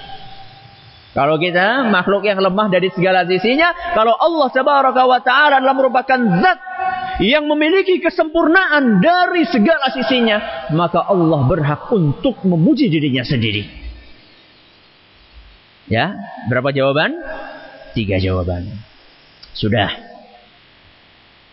Kalau 1.19 1.35
kita 1.35 1.91
makhluk 1.91 2.31
yang 2.31 2.39
lemah 2.39 2.71
dari 2.71 2.95
segala 2.95 3.27
sisinya, 3.27 3.75
kalau 3.91 4.15
Allah 4.15 4.55
tabaraka 4.55 5.03
wa 5.03 5.19
taala 5.19 5.59
adalah 5.59 5.75
merupakan 5.75 6.15
zat 6.15 6.59
yang 7.19 7.43
memiliki 7.51 7.99
kesempurnaan 7.99 9.03
dari 9.03 9.43
segala 9.51 9.91
sisinya, 9.91 10.71
maka 10.71 11.03
Allah 11.03 11.43
berhak 11.43 11.91
untuk 11.91 12.39
memuji 12.47 12.87
dirinya 12.87 13.27
sendiri. 13.27 13.67
Ya, 15.91 16.15
berapa 16.47 16.71
jawaban? 16.71 17.19
Tiga 17.99 18.23
jawaban. 18.23 18.71
Sudah. 19.59 19.91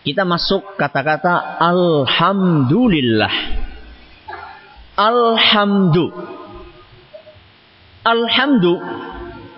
Kita 0.06 0.22
masuk 0.22 0.78
kata-kata 0.78 1.58
Alhamdulillah. 1.58 3.34
Alhamdu. 4.94 6.14
Alhamdu. 8.06 8.78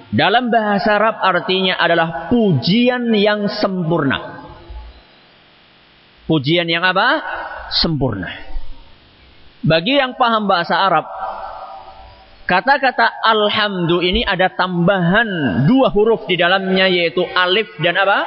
Dalam 0.09 0.49
bahasa 0.49 0.97
Arab 0.97 1.21
artinya 1.21 1.77
adalah 1.77 2.33
pujian 2.33 3.13
yang 3.13 3.45
sempurna. 3.61 4.41
Pujian 6.25 6.65
yang 6.65 6.85
apa? 6.85 7.21
Sempurna. 7.73 8.33
Bagi 9.61 10.01
yang 10.01 10.17
paham 10.17 10.49
bahasa 10.49 10.81
Arab, 10.81 11.05
kata-kata 12.49 13.21
alhamdu 13.21 14.01
ini 14.01 14.25
ada 14.25 14.49
tambahan 14.49 15.65
dua 15.69 15.93
huruf 15.93 16.25
di 16.25 16.41
dalamnya 16.41 16.89
yaitu 16.89 17.25
alif 17.37 17.69
dan 17.85 18.01
apa? 18.01 18.19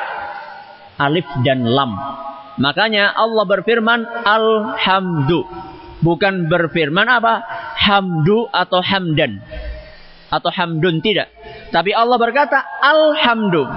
alif 1.01 1.25
dan 1.41 1.65
lam. 1.65 1.97
Makanya 2.61 3.09
Allah 3.17 3.45
berfirman 3.49 4.05
alhamdu. 4.21 5.49
Bukan 6.01 6.45
berfirman 6.45 7.09
apa? 7.09 7.41
Hamdu 7.77 8.49
atau 8.53 8.81
hamdan. 8.81 9.41
Atau 10.31 10.47
hamdun 10.47 11.03
tidak. 11.03 11.27
Tapi 11.75 11.91
Allah 11.91 12.15
berkata 12.15 12.63
alhamdu. 12.79 13.67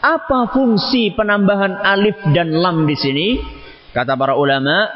Apa 0.00 0.50
fungsi 0.50 1.12
penambahan 1.14 1.78
alif 1.84 2.18
dan 2.34 2.50
lam 2.50 2.88
di 2.88 2.96
sini? 2.98 3.28
Kata 3.94 4.16
para 4.18 4.34
ulama, 4.34 4.88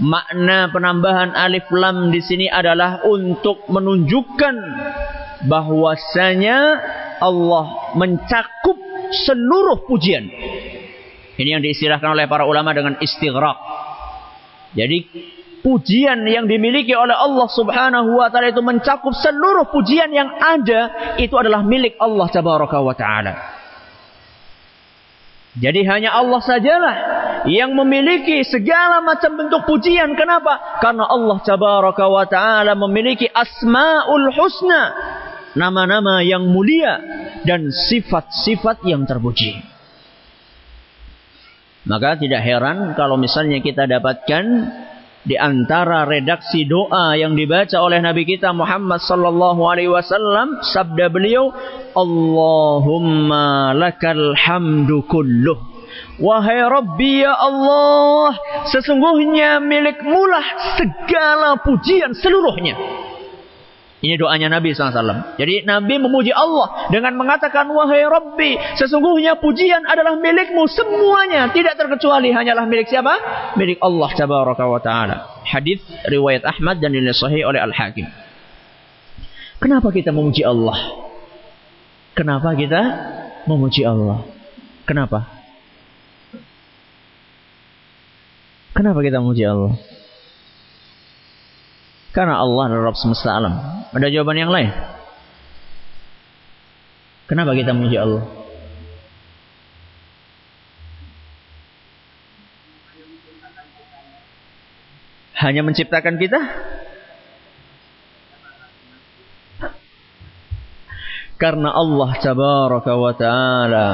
makna 0.00 0.72
penambahan 0.72 1.36
alif 1.36 1.68
lam 1.70 2.10
di 2.10 2.24
sini 2.24 2.46
adalah 2.48 3.04
untuk 3.06 3.68
menunjukkan 3.68 4.54
bahwasanya 5.44 6.58
Allah 7.20 7.94
mencakup 7.94 8.78
seluruh 9.12 9.84
pujian. 9.84 10.24
Ini 11.36 11.56
yang 11.56 11.62
diistilahkan 11.64 12.16
oleh 12.16 12.28
para 12.28 12.44
ulama 12.44 12.76
dengan 12.76 13.00
istighraq. 13.00 13.58
Jadi 14.76 14.98
pujian 15.60 16.24
yang 16.26 16.48
dimiliki 16.48 16.92
oleh 16.96 17.14
Allah 17.14 17.48
Subhanahu 17.48 18.16
wa 18.16 18.28
taala 18.32 18.52
itu 18.52 18.64
mencakup 18.64 19.12
seluruh 19.12 19.68
pujian 19.68 20.10
yang 20.12 20.28
ada 20.40 21.14
itu 21.20 21.32
adalah 21.36 21.60
milik 21.64 21.96
Allah 22.00 22.26
tabaraka 22.28 22.78
wa 22.80 22.94
taala. 22.96 23.34
Jadi 25.50 25.82
hanya 25.82 26.14
Allah 26.14 26.40
sajalah 26.40 26.96
yang 27.50 27.74
memiliki 27.74 28.46
segala 28.46 29.02
macam 29.02 29.34
bentuk 29.34 29.66
pujian. 29.66 30.14
Kenapa? 30.14 30.78
Karena 30.78 31.10
Allah 31.10 31.38
tabaraka 31.42 32.04
wa 32.06 32.24
taala 32.28 32.72
memiliki 32.78 33.26
asmaul 33.26 34.30
husna, 34.30 34.82
nama-nama 35.58 36.22
yang 36.22 36.46
mulia 36.46 37.02
dan 37.42 37.72
sifat-sifat 37.72 38.86
yang 38.86 39.02
terpuji. 39.08 39.58
Maka 41.88 42.20
tidak 42.20 42.44
heran 42.44 42.92
kalau 42.92 43.16
misalnya 43.16 43.58
kita 43.64 43.88
dapatkan 43.88 44.44
di 45.20 45.36
antara 45.36 46.08
redaksi 46.08 46.64
doa 46.64 47.12
yang 47.12 47.36
dibaca 47.36 47.76
oleh 47.76 48.00
Nabi 48.00 48.24
kita 48.24 48.56
Muhammad 48.56 49.04
sallallahu 49.04 49.60
alaihi 49.68 49.92
wasallam 49.92 50.64
sabda 50.64 51.12
beliau 51.12 51.52
Allahumma 51.92 53.76
lakal 53.76 54.32
hamdu 54.32 55.04
kulluh. 55.04 55.60
Wahai 56.22 56.62
Rabbi 56.64 57.26
ya 57.26 57.34
Allah 57.34 58.36
sesungguhnya 58.70 59.58
milikmulah 59.60 60.46
segala 60.78 61.58
pujian 61.60 62.14
seluruhnya 62.14 62.78
ini 64.00 64.16
doanya 64.16 64.48
Nabi 64.48 64.72
SAW. 64.72 65.36
Jadi 65.36 65.68
Nabi 65.68 66.00
memuji 66.00 66.32
Allah 66.32 66.88
dengan 66.88 67.20
mengatakan, 67.20 67.68
Wahai 67.68 68.08
Rabbi, 68.08 68.56
sesungguhnya 68.80 69.36
pujian 69.36 69.84
adalah 69.84 70.16
milikmu 70.16 70.64
semuanya. 70.72 71.52
Tidak 71.52 71.76
terkecuali 71.76 72.32
hanyalah 72.32 72.64
milik 72.64 72.88
siapa? 72.88 73.12
Milik 73.60 73.76
Allah 73.84 74.08
Tabaraka 74.16 74.64
wa 74.64 74.80
Ta'ala. 74.80 75.16
Hadis 75.44 75.84
riwayat 76.08 76.48
Ahmad 76.48 76.80
dan 76.80 76.96
dinilai 76.96 77.44
oleh 77.44 77.60
Al-Hakim. 77.60 78.08
Kenapa 79.60 79.92
kita 79.92 80.16
memuji 80.16 80.48
Allah? 80.48 80.80
Kenapa 82.16 82.56
kita 82.56 82.80
memuji 83.44 83.84
Allah? 83.84 84.24
Kenapa? 84.88 85.28
Kenapa 88.72 89.04
kita 89.04 89.20
memuji 89.20 89.44
Allah? 89.44 89.76
Karena 92.10 92.42
Allah 92.42 92.62
adalah 92.66 92.90
Rabb 92.90 92.98
semesta 92.98 93.38
alam. 93.38 93.54
Ada 93.94 94.10
jawaban 94.10 94.38
yang 94.38 94.50
lain? 94.50 94.70
Kenapa 97.30 97.54
kita 97.54 97.70
memuji 97.70 97.94
Allah? 97.94 98.26
Hanya 105.38 105.62
menciptakan 105.62 106.18
kita? 106.18 106.40
Karena 111.40 111.72
Allah 111.72 112.10
tabaraka 112.20 112.92
wa 113.00 113.12
ta'ala 113.16 113.88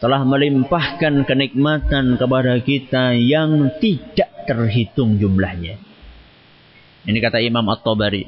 telah 0.00 0.20
melimpahkan 0.24 1.28
kenikmatan 1.28 2.16
kepada 2.16 2.56
kita 2.64 3.12
yang 3.12 3.68
tidak 3.76 4.48
terhitung 4.48 5.20
jumlahnya. 5.20 5.93
Ini 7.04 7.18
kata 7.20 7.40
Imam 7.40 7.64
At-Tabari. 7.68 8.24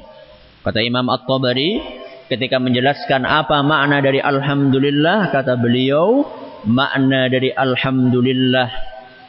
Kata 0.61 0.79
Imam 0.83 1.07
At-Tabari, 1.09 1.81
Ketika 2.27 2.59
menjelaskan 2.59 3.23
apa 3.23 3.63
makna 3.63 4.03
dari 4.03 4.19
alhamdulillah, 4.19 5.31
kata 5.31 5.55
beliau, 5.55 6.27
makna 6.67 7.31
dari 7.31 7.55
alhamdulillah 7.55 8.67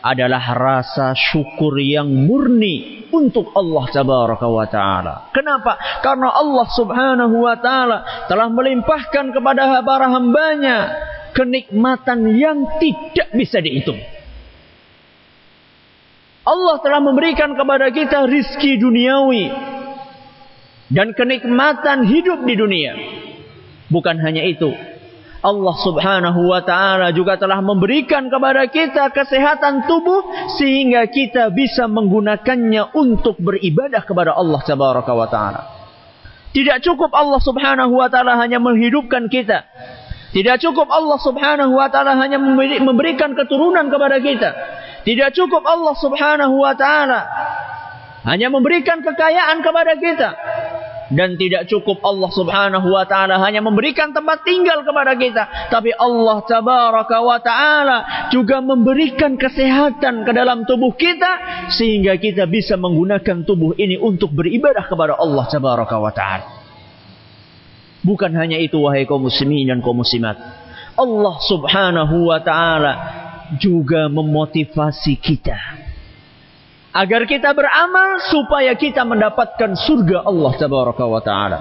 adalah 0.03 0.43
rasa 0.59 1.15
syukur 1.15 1.79
yang 1.79 2.11
murni 2.11 3.07
untuk 3.15 3.55
Allah 3.55 3.87
tabaraka 3.95 4.47
wa 4.51 4.67
taala. 4.67 5.15
Kenapa? 5.31 5.79
Karena 6.03 6.27
Allah 6.35 6.67
Subhanahu 6.75 7.37
wa 7.39 7.55
taala 7.63 8.27
telah 8.27 8.51
melimpahkan 8.51 9.31
kepada 9.31 9.79
para 9.87 10.11
hambanya 10.11 10.91
kenikmatan 11.39 12.35
yang 12.35 12.67
tidak 12.83 13.31
bisa 13.31 13.63
dihitung. 13.63 14.03
Allah 16.49 16.81
telah 16.81 17.05
memberikan 17.05 17.53
kepada 17.53 17.93
kita 17.93 18.25
rizki 18.25 18.81
duniawi 18.81 19.53
dan 20.89 21.13
kenikmatan 21.13 22.09
hidup 22.09 22.41
di 22.49 22.55
dunia. 22.57 22.93
Bukan 23.93 24.17
hanya 24.25 24.45
itu. 24.49 24.73
Allah 25.39 25.77
subhanahu 25.79 26.51
wa 26.51 26.61
ta'ala 26.67 27.15
juga 27.15 27.39
telah 27.39 27.63
memberikan 27.63 28.27
kepada 28.27 28.67
kita 28.67 29.15
kesehatan 29.15 29.87
tubuh 29.87 30.27
sehingga 30.59 31.07
kita 31.07 31.55
bisa 31.55 31.87
menggunakannya 31.87 32.91
untuk 32.97 33.39
beribadah 33.39 34.03
kepada 34.03 34.35
Allah 34.35 34.59
tabaraka 34.67 35.13
wa 35.15 35.29
ta'ala. 35.31 35.63
Tidak 36.51 36.83
cukup 36.83 37.15
Allah 37.15 37.39
subhanahu 37.39 37.93
wa 37.93 38.11
ta'ala 38.11 38.35
hanya 38.41 38.59
menghidupkan 38.59 39.31
kita. 39.31 39.63
Tidak 40.35 40.59
cukup 40.59 40.91
Allah 40.91 41.23
subhanahu 41.23 41.71
wa 41.71 41.87
ta'ala 41.87 42.19
hanya 42.19 42.43
memberikan 42.83 43.39
keturunan 43.39 43.87
kepada 43.95 44.19
kita. 44.19 44.51
Tidak 45.09 45.33
cukup 45.33 45.65
Allah 45.65 45.97
subhanahu 45.97 46.61
wa 46.61 46.77
ta'ala 46.77 47.21
hanya 48.29 48.53
memberikan 48.53 49.01
kekayaan 49.01 49.65
kepada 49.65 49.97
kita. 49.97 50.31
Dan 51.09 51.41
tidak 51.41 51.65
cukup 51.65 52.05
Allah 52.05 52.29
subhanahu 52.29 52.93
wa 52.93 53.09
ta'ala 53.09 53.41
hanya 53.41 53.65
memberikan 53.65 54.13
tempat 54.13 54.45
tinggal 54.45 54.85
kepada 54.85 55.17
kita. 55.17 55.73
Tapi 55.73 55.97
Allah 55.97 56.45
tabaraka 56.45 57.25
wa 57.25 57.41
ta'ala 57.41 57.99
juga 58.29 58.61
memberikan 58.61 59.41
kesehatan 59.41 60.29
ke 60.29 60.33
dalam 60.37 60.69
tubuh 60.69 60.93
kita. 60.93 61.65
Sehingga 61.73 62.21
kita 62.21 62.45
bisa 62.45 62.77
menggunakan 62.77 63.49
tubuh 63.49 63.73
ini 63.81 63.97
untuk 63.97 64.37
beribadah 64.37 64.85
kepada 64.85 65.17
Allah 65.17 65.49
tabaraka 65.49 65.97
wa 65.97 66.13
ta'ala. 66.13 66.47
Bukan 68.05 68.37
hanya 68.37 68.61
itu 68.61 68.77
wahai 68.77 69.09
kaum 69.09 69.25
muslimin 69.25 69.73
dan 69.73 69.81
kaum 69.81 70.05
muslimat. 70.05 70.37
Allah 71.01 71.37
subhanahu 71.49 72.29
wa 72.29 72.45
ta'ala 72.45 72.93
juga 73.57 74.13
memotivasi 74.13 75.17
kita 75.17 75.57
agar 76.93 77.23
kita 77.29 77.55
beramal 77.55 78.19
supaya 78.27 78.75
kita 78.75 79.07
mendapatkan 79.07 79.77
surga 79.77 80.27
Allah 80.27 80.53
tabaraka 80.57 81.05
wa 81.07 81.23
taala. 81.23 81.61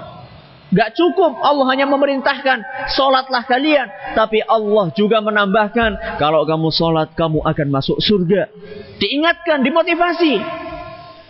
Gak 0.68 1.00
cukup 1.00 1.40
Allah 1.40 1.64
hanya 1.72 1.88
memerintahkan 1.88 2.60
solatlah 2.92 3.40
kalian, 3.48 3.88
tapi 4.12 4.44
Allah 4.44 4.92
juga 4.92 5.24
menambahkan 5.24 6.20
kalau 6.20 6.44
kamu 6.44 6.68
solat 6.68 7.08
kamu 7.16 7.40
akan 7.40 7.68
masuk 7.72 7.96
surga. 8.04 8.52
Diingatkan, 9.00 9.64
dimotivasi. 9.64 10.36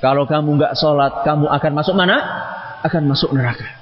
Kalau 0.02 0.26
kamu 0.26 0.58
gak 0.58 0.74
solat 0.74 1.22
kamu 1.22 1.46
akan 1.54 1.72
masuk 1.74 1.94
mana? 1.94 2.18
Akan 2.82 3.06
masuk 3.06 3.30
neraka. 3.30 3.78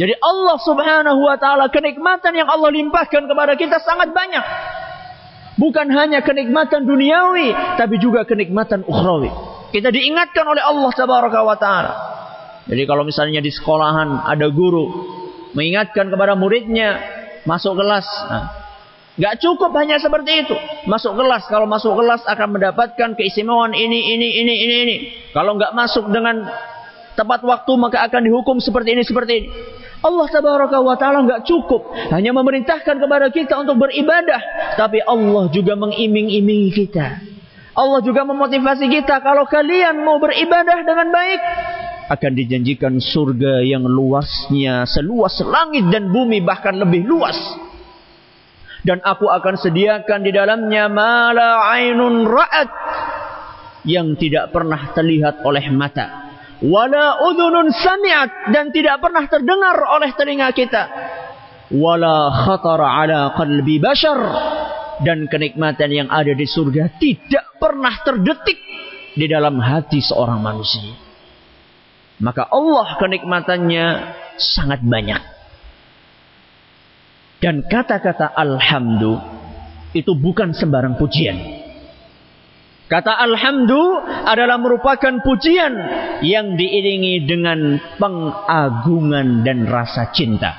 Jadi 0.00 0.16
Allah 0.16 0.56
subhanahu 0.64 1.20
wa 1.28 1.36
ta'ala 1.36 1.68
kenikmatan 1.68 2.32
yang 2.32 2.48
Allah 2.48 2.72
limpahkan 2.72 3.28
kepada 3.28 3.52
kita 3.60 3.84
sangat 3.84 4.16
banyak. 4.16 4.44
Bukan 5.60 5.92
hanya 5.92 6.24
kenikmatan 6.24 6.88
duniawi, 6.88 7.52
tapi 7.76 8.00
juga 8.00 8.24
kenikmatan 8.24 8.80
ukhrawi. 8.88 9.28
Kita 9.76 9.92
diingatkan 9.92 10.48
oleh 10.48 10.64
Allah 10.64 10.90
Tabaraka 10.96 11.40
wa 11.44 11.56
taala. 11.60 11.92
Jadi 12.64 12.88
kalau 12.88 13.04
misalnya 13.04 13.44
di 13.44 13.52
sekolahan 13.52 14.24
ada 14.24 14.48
guru 14.48 14.88
mengingatkan 15.52 16.08
kepada 16.08 16.32
muridnya 16.32 16.96
masuk 17.44 17.76
kelas. 17.76 18.08
Nah, 18.30 18.44
Gak 19.20 19.36
cukup 19.36 19.76
hanya 19.76 20.00
seperti 20.00 20.48
itu. 20.48 20.56
Masuk 20.88 21.12
kelas, 21.12 21.44
kalau 21.52 21.68
masuk 21.68 21.92
kelas 21.92 22.24
akan 22.24 22.56
mendapatkan 22.56 23.12
keistimewaan 23.12 23.76
ini, 23.76 24.16
ini, 24.16 24.28
ini, 24.40 24.54
ini, 24.64 24.74
ini. 24.86 24.96
Kalau 25.36 25.60
nggak 25.60 25.76
masuk 25.76 26.08
dengan 26.08 26.48
tepat 27.20 27.44
waktu 27.44 27.72
maka 27.76 28.00
akan 28.08 28.22
dihukum 28.24 28.56
seperti 28.64 28.96
ini, 28.96 29.02
seperti 29.04 29.32
ini. 29.36 29.48
Allah 30.00 30.26
tabaraka 30.32 30.80
wa 30.80 30.96
taala 30.96 31.28
enggak 31.28 31.44
cukup 31.44 31.92
hanya 32.08 32.32
memerintahkan 32.32 32.96
kepada 32.96 33.28
kita 33.28 33.60
untuk 33.60 33.84
beribadah, 33.84 34.40
tapi 34.80 35.04
Allah 35.04 35.52
juga 35.52 35.76
mengiming-imingi 35.76 36.70
kita. 36.72 37.20
Allah 37.76 38.00
juga 38.00 38.24
memotivasi 38.24 38.88
kita 38.88 39.20
kalau 39.20 39.44
kalian 39.44 40.00
mau 40.00 40.16
beribadah 40.16 40.82
dengan 40.82 41.08
baik 41.12 41.40
akan 42.10 42.32
dijanjikan 42.34 42.98
surga 42.98 43.62
yang 43.62 43.86
luasnya 43.86 44.88
seluas 44.88 45.38
langit 45.44 45.86
dan 45.92 46.08
bumi 46.08 46.40
bahkan 46.42 46.74
lebih 46.74 47.04
luas. 47.04 47.36
Dan 48.80 49.04
aku 49.04 49.28
akan 49.28 49.60
sediakan 49.60 50.24
di 50.24 50.32
dalamnya 50.32 50.88
mala 50.88 51.68
ainun 51.76 52.24
ra'at 52.24 52.70
yang 53.84 54.16
tidak 54.16 54.48
pernah 54.48 54.96
terlihat 54.96 55.44
oleh 55.44 55.68
mata 55.68 56.29
wala 56.64 57.20
udhunun 57.24 57.72
sami'at. 57.72 58.52
Dan 58.54 58.72
tidak 58.72 59.00
pernah 59.00 59.24
terdengar 59.28 59.76
oleh 59.80 60.10
telinga 60.16 60.48
kita. 60.54 60.82
Wala 61.72 62.30
khatara 62.46 62.86
ala 63.04 63.20
qalbi 63.36 63.80
bashar. 63.80 64.20
Dan 65.00 65.28
kenikmatan 65.32 65.90
yang 65.92 66.08
ada 66.12 66.32
di 66.36 66.44
surga 66.44 67.00
tidak 67.00 67.56
pernah 67.56 67.94
terdetik 68.04 68.60
di 69.16 69.26
dalam 69.28 69.56
hati 69.56 70.04
seorang 70.04 70.40
manusia. 70.44 70.92
Maka 72.20 72.44
Allah 72.52 73.00
kenikmatannya 73.00 73.86
sangat 74.36 74.84
banyak. 74.84 75.22
Dan 77.40 77.64
kata-kata 77.64 78.36
alhamdulillah 78.36 79.40
itu 79.96 80.12
bukan 80.14 80.54
sembarang 80.54 80.94
pujian 80.94 81.59
Kata 82.90 83.22
alhamdu 83.22 84.02
adalah 84.26 84.58
merupakan 84.58 85.22
pujian 85.22 85.72
yang 86.26 86.58
diiringi 86.58 87.22
dengan 87.22 87.78
pengagungan 88.02 89.46
dan 89.46 89.62
rasa 89.70 90.10
cinta. 90.10 90.58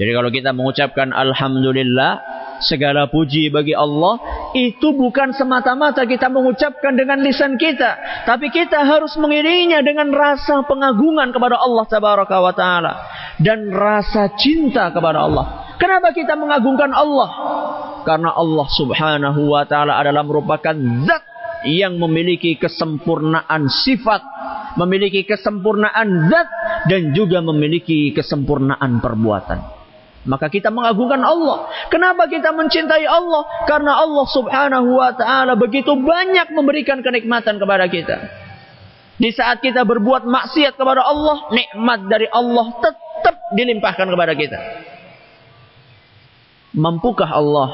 Jadi 0.00 0.16
kalau 0.16 0.32
kita 0.32 0.56
mengucapkan 0.56 1.12
alhamdulillah, 1.12 2.12
segala 2.60 3.08
puji 3.08 3.48
bagi 3.50 3.74
Allah, 3.74 4.20
itu 4.52 4.92
bukan 4.94 5.32
semata-mata 5.34 6.04
kita 6.04 6.28
mengucapkan 6.28 6.94
dengan 6.94 7.20
lisan 7.24 7.56
kita, 7.56 8.24
tapi 8.28 8.52
kita 8.52 8.84
harus 8.84 9.16
mengiringinya 9.16 9.80
dengan 9.82 10.12
rasa 10.12 10.62
pengagungan 10.64 11.32
kepada 11.34 11.56
Allah 11.58 11.84
tabaraka 11.88 12.36
wa 12.38 12.54
taala 12.54 12.92
dan 13.40 13.72
rasa 13.72 14.32
cinta 14.36 14.92
kepada 14.92 15.24
Allah. 15.24 15.60
Kenapa 15.80 16.12
kita 16.12 16.36
mengagungkan 16.36 16.92
Allah? 16.92 17.28
Karena 18.04 18.36
Allah 18.36 18.68
subhanahu 18.68 19.56
wa 19.56 19.64
ta'ala 19.64 19.96
adalah 19.96 20.20
merupakan 20.20 20.76
zat 21.08 21.24
yang 21.64 21.96
memiliki 21.96 22.60
kesempurnaan 22.60 23.64
sifat. 23.64 24.20
Memiliki 24.76 25.24
kesempurnaan 25.24 26.28
zat 26.28 26.48
dan 26.84 27.16
juga 27.16 27.40
memiliki 27.40 28.12
kesempurnaan 28.12 29.00
perbuatan. 29.00 29.79
Maka 30.20 30.52
kita 30.52 30.68
mengagungkan 30.68 31.24
Allah. 31.24 31.72
Kenapa 31.88 32.28
kita 32.28 32.52
mencintai 32.52 33.08
Allah? 33.08 33.64
Karena 33.64 33.96
Allah 34.04 34.26
subhanahu 34.28 35.00
wa 35.00 35.16
ta'ala 35.16 35.56
begitu 35.56 35.96
banyak 35.96 36.52
memberikan 36.52 37.00
kenikmatan 37.00 37.56
kepada 37.56 37.88
kita. 37.88 38.16
Di 39.16 39.32
saat 39.32 39.64
kita 39.64 39.84
berbuat 39.84 40.28
maksiat 40.28 40.76
kepada 40.76 41.04
Allah, 41.04 41.48
nikmat 41.52 42.08
dari 42.08 42.28
Allah 42.28 42.72
tetap 42.84 43.36
dilimpahkan 43.56 44.08
kepada 44.12 44.32
kita. 44.36 44.58
Mampukah 46.76 47.28
Allah 47.28 47.68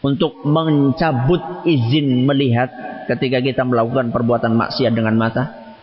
untuk 0.00 0.42
mencabut 0.46 1.66
izin 1.66 2.24
melihat 2.24 2.70
ketika 3.10 3.42
kita 3.42 3.62
melakukan 3.66 4.14
perbuatan 4.14 4.54
maksiat 4.54 4.94
dengan 4.94 5.18
mata? 5.18 5.74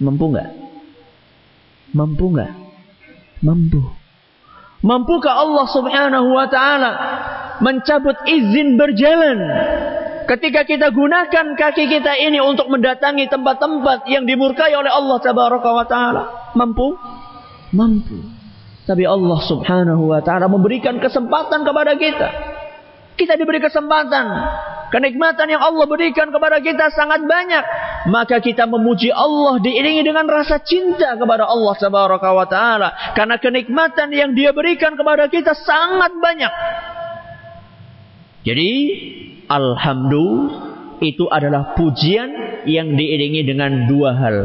Mampu 0.00 0.36
nggak? 0.36 0.48
Mampu 1.96 2.24
nggak? 2.28 2.52
Mampu. 3.40 4.03
Mampukah 4.84 5.32
Allah 5.32 5.66
Subhanahu 5.72 6.28
wa 6.28 6.46
taala 6.52 6.92
mencabut 7.64 8.20
izin 8.28 8.76
berjalan 8.76 9.38
ketika 10.28 10.68
kita 10.68 10.92
gunakan 10.92 11.56
kaki 11.56 11.88
kita 11.88 12.20
ini 12.20 12.40
untuk 12.44 12.68
mendatangi 12.68 13.32
tempat-tempat 13.32 14.04
yang 14.12 14.28
dimurkai 14.28 14.76
oleh 14.76 14.92
Allah 14.92 15.18
Tabaraka 15.24 15.70
wa 15.72 15.86
taala? 15.88 16.22
Mampu? 16.52 17.00
Mampu. 17.72 18.44
Tapi 18.84 19.08
Allah 19.08 19.40
subhanahu 19.40 20.12
wa 20.12 20.20
ta'ala 20.20 20.44
memberikan 20.44 21.00
kesempatan 21.00 21.64
kepada 21.64 21.96
kita. 21.96 22.28
Kita 23.14 23.38
diberi 23.38 23.62
kesempatan. 23.62 24.26
Kenikmatan 24.90 25.50
yang 25.50 25.62
Allah 25.62 25.86
berikan 25.90 26.30
kepada 26.30 26.62
kita 26.62 26.90
sangat 26.94 27.26
banyak. 27.26 27.64
Maka 28.10 28.38
kita 28.38 28.66
memuji 28.66 29.10
Allah 29.10 29.58
diiringi 29.58 30.06
dengan 30.06 30.26
rasa 30.30 30.62
cinta 30.62 31.14
kepada 31.18 31.46
Allah 31.46 31.74
subhanahu 31.78 32.20
wa 32.20 32.46
ta'ala. 32.46 33.14
Karena 33.18 33.38
kenikmatan 33.38 34.10
yang 34.14 34.34
dia 34.34 34.54
berikan 34.54 34.94
kepada 34.94 35.26
kita 35.26 35.54
sangat 35.54 36.14
banyak. 36.14 36.52
Jadi, 38.44 38.70
Alhamdulillah 39.50 41.00
itu 41.02 41.26
adalah 41.26 41.74
pujian 41.74 42.62
yang 42.70 42.94
diiringi 42.94 43.42
dengan 43.42 43.90
dua 43.90 44.14
hal. 44.14 44.36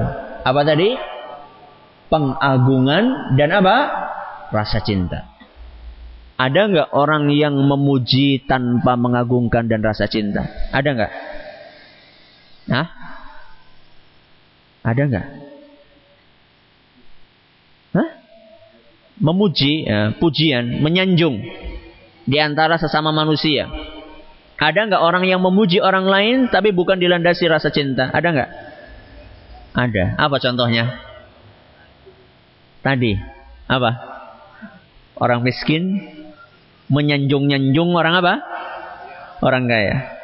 Apa 0.45 0.61
tadi? 0.65 1.19
pengagungan 2.09 3.37
dan 3.37 3.49
apa? 3.53 3.77
Rasa 4.49 4.81
cinta. 4.81 5.28
Ada 6.39 6.71
nggak 6.71 6.89
orang 6.95 7.27
yang 7.35 7.51
memuji 7.51 8.47
tanpa 8.47 8.95
mengagungkan 8.95 9.67
dan 9.67 9.83
rasa 9.83 10.07
cinta? 10.07 10.47
Ada 10.71 10.89
nggak? 10.95 11.11
Hah? 12.71 12.87
Ada 14.87 15.01
nggak? 15.03 15.27
Hah? 17.91 18.09
Memuji, 19.19 19.83
ya, 19.83 20.15
pujian, 20.15 20.79
menyanjung 20.79 21.43
di 22.23 22.37
antara 22.39 22.79
sesama 22.79 23.11
manusia. 23.11 23.67
Ada 24.55 24.87
nggak 24.87 25.03
orang 25.03 25.27
yang 25.27 25.43
memuji 25.43 25.83
orang 25.83 26.07
lain 26.07 26.47
tapi 26.47 26.71
bukan 26.71 27.03
dilandasi 27.03 27.51
rasa 27.51 27.67
cinta? 27.67 28.15
Ada 28.15 28.27
nggak? 28.31 28.49
Ada. 29.75 30.05
Apa 30.15 30.39
contohnya? 30.39 31.03
Tadi 32.79 33.19
apa? 33.67 33.91
Orang 35.19 35.43
miskin 35.43 36.15
menyanjung-nyanjung 36.89 37.89
orang 37.93 38.13
apa? 38.19 38.33
Orang 39.39 39.69
kaya. 39.69 40.19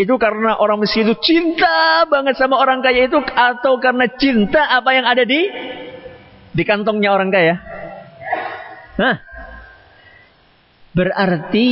Itu 0.00 0.16
karena 0.16 0.56
orang 0.56 0.80
miskin 0.80 1.04
itu 1.04 1.16
cinta 1.20 2.08
banget 2.08 2.38
sama 2.40 2.56
orang 2.56 2.80
kaya 2.80 3.10
itu 3.10 3.20
atau 3.20 3.76
karena 3.82 4.08
cinta 4.16 4.64
apa 4.64 4.96
yang 4.96 5.04
ada 5.04 5.26
di 5.26 5.40
di 6.54 6.62
kantongnya 6.64 7.12
orang 7.12 7.28
kaya? 7.28 7.54
Hah? 8.96 9.16
Berarti 10.96 11.66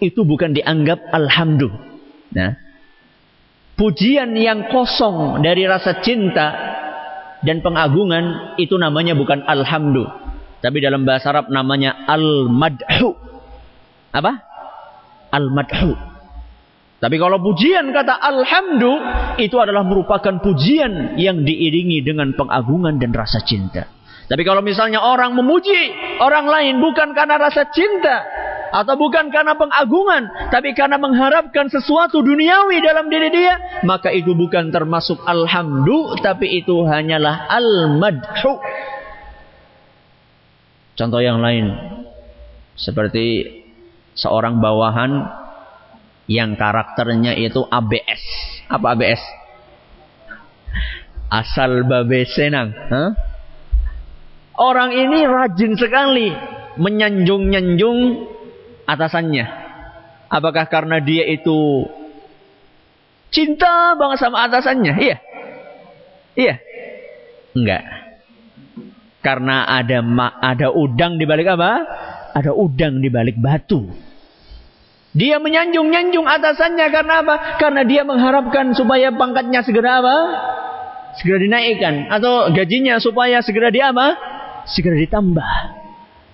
itu 0.00 0.20
bukan 0.24 0.56
dianggap 0.56 1.12
alhamdulillah. 1.12 1.88
Nah, 2.30 2.54
pujian 3.74 4.32
yang 4.38 4.70
kosong 4.70 5.42
dari 5.42 5.66
rasa 5.66 5.98
cinta 6.00 6.46
dan 7.40 7.64
pengagungan 7.64 8.56
itu 8.60 8.76
namanya 8.76 9.16
bukan 9.16 9.40
alhamdu 9.48 10.04
tapi 10.60 10.78
dalam 10.84 11.08
bahasa 11.08 11.32
Arab 11.32 11.48
namanya 11.48 12.04
al-madhu 12.04 13.16
apa? 14.10 14.32
Al-madhu. 15.30 16.10
Tapi 17.00 17.16
kalau 17.16 17.40
pujian 17.40 17.88
kata 17.96 18.12
alhamdu 18.12 18.92
itu 19.40 19.56
adalah 19.56 19.80
merupakan 19.88 20.36
pujian 20.44 21.16
yang 21.16 21.40
diiringi 21.48 22.04
dengan 22.04 22.36
pengagungan 22.36 23.00
dan 23.00 23.16
rasa 23.16 23.40
cinta. 23.40 23.88
Tapi 24.28 24.46
kalau 24.46 24.60
misalnya 24.60 25.00
orang 25.02 25.34
memuji 25.34 25.90
orang 26.20 26.46
lain 26.46 26.78
bukan 26.78 27.16
karena 27.16 27.40
rasa 27.40 27.66
cinta 27.72 28.22
atau 28.70 28.94
bukan 28.94 29.32
karena 29.34 29.58
pengagungan 29.58 30.52
tapi 30.54 30.70
karena 30.78 30.94
mengharapkan 30.94 31.66
sesuatu 31.66 32.22
duniawi 32.22 32.78
dalam 32.78 33.10
diri 33.10 33.34
dia 33.34 33.82
maka 33.82 34.14
itu 34.14 34.30
bukan 34.38 34.70
termasuk 34.70 35.18
alhamdu 35.26 36.14
tapi 36.22 36.62
itu 36.62 36.84
hanyalah 36.86 37.50
al-madhu. 37.50 38.62
Contoh 40.94 41.18
yang 41.24 41.40
lain 41.40 41.72
seperti 42.78 43.59
seorang 44.20 44.60
bawahan 44.60 45.24
yang 46.28 46.54
karakternya 46.54 47.34
itu 47.40 47.64
ABS 47.64 48.22
apa 48.68 48.86
ABS 48.94 49.22
asal 51.32 51.88
babe 51.88 52.28
senang 52.28 52.70
huh? 52.70 53.10
orang 54.60 54.92
ini 54.92 55.24
rajin 55.24 55.74
sekali 55.74 56.30
menyanjung-nyanjung 56.76 58.28
atasannya. 58.88 59.46
Apakah 60.30 60.66
karena 60.70 61.02
dia 61.02 61.26
itu 61.26 61.86
cinta 63.34 63.94
banget 63.98 64.18
sama 64.22 64.46
atasannya? 64.46 64.94
Iya. 64.96 65.16
Iya. 66.38 66.54
Enggak. 67.54 67.82
Karena 69.20 69.66
ada 69.66 70.00
ada 70.40 70.68
udang 70.70 71.18
di 71.18 71.26
balik 71.26 71.50
apa? 71.50 71.84
Ada 72.32 72.54
udang 72.54 73.02
di 73.02 73.10
balik 73.10 73.36
batu. 73.36 73.90
Dia 75.10 75.42
menyanjung-nyanjung 75.42 76.22
atasannya 76.22 76.86
karena 76.94 77.14
apa? 77.26 77.34
Karena 77.58 77.82
dia 77.82 78.06
mengharapkan 78.06 78.70
supaya 78.78 79.10
pangkatnya 79.10 79.66
segera 79.66 79.98
apa? 79.98 80.16
Segera 81.18 81.42
dinaikkan 81.42 82.06
atau 82.06 82.54
gajinya 82.54 83.02
supaya 83.02 83.42
segera 83.42 83.74
dia 83.74 83.90
apa? 83.90 84.14
Segera 84.70 84.94
ditambah. 84.94 85.80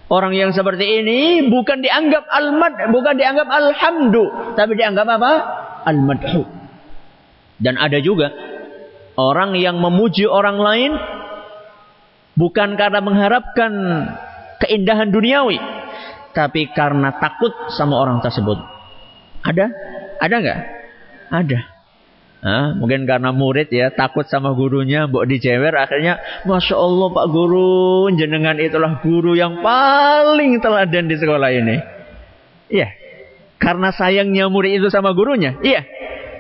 Orang 0.07 0.37
yang 0.37 0.53
seperti 0.53 1.03
ini 1.03 1.49
bukan 1.49 1.83
dianggap 1.83 2.29
al-mad, 2.31 2.93
bukan 2.95 3.17
dianggap 3.17 3.49
alhamdu, 3.49 4.55
tapi 4.55 4.79
dianggap 4.79 5.09
apa? 5.09 5.33
Al-madhu. 5.89 6.45
Dan 7.57 7.81
ada 7.81 7.97
juga 7.99 8.31
orang 9.17 9.57
yang 9.57 9.81
memuji 9.81 10.29
orang 10.29 10.61
lain 10.61 10.93
bukan 12.37 12.77
karena 12.77 13.01
mengharapkan 13.01 13.73
keindahan 14.61 15.09
duniawi, 15.09 15.57
tapi 16.37 16.69
karena 16.77 17.17
takut 17.17 17.73
sama 17.73 17.97
orang 17.97 18.21
tersebut. 18.21 18.61
Ada? 19.41 19.73
Ada 20.21 20.35
nggak? 20.37 20.61
Ada. 21.33 21.61
Nah, 22.45 22.77
mungkin 22.77 23.09
karena 23.09 23.33
murid 23.33 23.73
ya 23.73 23.89
takut 23.91 24.29
sama 24.29 24.53
gurunya, 24.53 25.09
mbok 25.09 25.25
dijewer 25.25 25.73
akhirnya 25.73 26.21
Masya 26.45 26.77
Allah 26.77 27.09
Pak 27.11 27.27
Guru, 27.33 28.13
jenengan 28.15 28.55
itulah 28.61 29.01
guru 29.01 29.33
yang 29.35 29.65
paling 29.65 30.61
teladan 30.61 31.09
di 31.09 31.17
sekolah 31.17 31.49
ini. 31.51 31.77
Iya. 32.69 32.93
Karena 33.57 33.89
sayangnya 33.91 34.53
murid 34.53 34.85
itu 34.85 34.93
sama 34.93 35.17
gurunya. 35.17 35.57
Iya. 35.65 35.83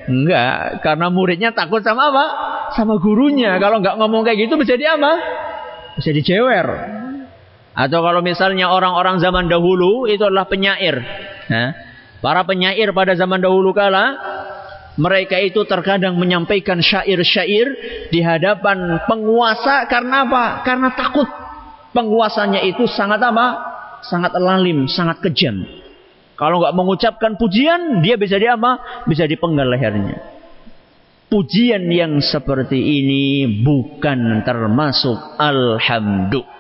Enggak, 0.06 0.85
karena 0.87 1.11
muridnya 1.11 1.50
takut 1.50 1.82
sama 1.82 2.12
apa? 2.12 2.24
Sama 2.76 3.00
gurunya. 3.00 3.56
Kalau 3.59 3.82
enggak 3.82 3.96
ngomong 3.98 4.22
kayak 4.22 4.46
gitu 4.46 4.61
bisa 4.61 4.76
di 4.78 4.87
apa? 4.87 5.11
Bisa 5.98 6.12
dijewer. 6.12 6.66
Atau 7.77 8.01
kalau 8.01 8.25
misalnya 8.25 8.73
orang-orang 8.73 9.21
zaman 9.21 9.53
dahulu 9.53 10.09
itu 10.09 10.25
adalah 10.25 10.49
penyair. 10.49 10.97
Nah, 11.53 11.77
para 12.25 12.41
penyair 12.49 12.89
pada 12.97 13.12
zaman 13.12 13.45
dahulu 13.45 13.77
kala 13.77 14.17
mereka 14.97 15.37
itu 15.37 15.61
terkadang 15.69 16.17
menyampaikan 16.17 16.81
syair-syair 16.81 17.69
di 18.09 18.25
hadapan 18.25 19.05
penguasa 19.05 19.85
karena 19.93 20.25
apa? 20.25 20.45
Karena 20.65 20.89
takut 20.97 21.29
penguasanya 21.93 22.65
itu 22.65 22.89
sangat 22.89 23.21
apa? 23.21 23.77
Sangat 24.01 24.33
lalim, 24.41 24.89
sangat 24.89 25.21
kejam. 25.21 25.69
Kalau 26.37 26.65
nggak 26.65 26.77
mengucapkan 26.77 27.37
pujian, 27.37 28.01
dia 28.01 28.17
bisa 28.17 28.41
di 28.41 28.49
apa? 28.49 29.05
Bisa 29.05 29.29
dipenggal 29.29 29.69
lehernya. 29.69 30.17
Pujian 31.29 31.93
yang 31.93 32.25
seperti 32.25 32.81
ini 32.81 33.25
bukan 33.61 34.41
termasuk 34.49 35.37
alhamdulillah. 35.37 36.56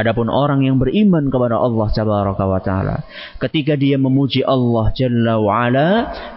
Adapun 0.00 0.32
orang 0.32 0.64
yang 0.64 0.80
beriman 0.80 1.28
kepada 1.28 1.60
Allah 1.60 1.92
Tabaraka 1.92 2.44
wa 2.48 2.60
taala, 2.64 3.04
ketika 3.36 3.76
dia 3.76 4.00
memuji 4.00 4.40
Allah 4.40 4.88
Jalla 4.96 5.36
wa 5.36 5.52
ala, 5.68 5.88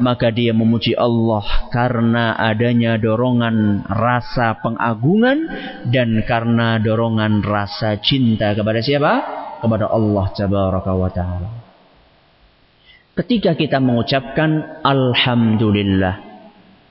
maka 0.04 0.36
dia 0.36 0.52
memuji 0.52 0.92
Allah 1.00 1.72
karena 1.72 2.36
adanya 2.36 3.00
dorongan 3.00 3.88
rasa 3.88 4.60
pengagungan 4.60 5.48
dan 5.88 6.28
karena 6.28 6.76
dorongan 6.76 7.40
rasa 7.40 7.96
cinta 8.04 8.52
kepada 8.52 8.84
siapa? 8.84 9.14
Kepada 9.64 9.88
Allah 9.88 10.26
Tabaraka 10.36 10.92
wa 10.92 11.08
taala. 11.08 11.50
Ketika 13.16 13.56
kita 13.56 13.80
mengucapkan 13.80 14.84
alhamdulillah, 14.84 16.20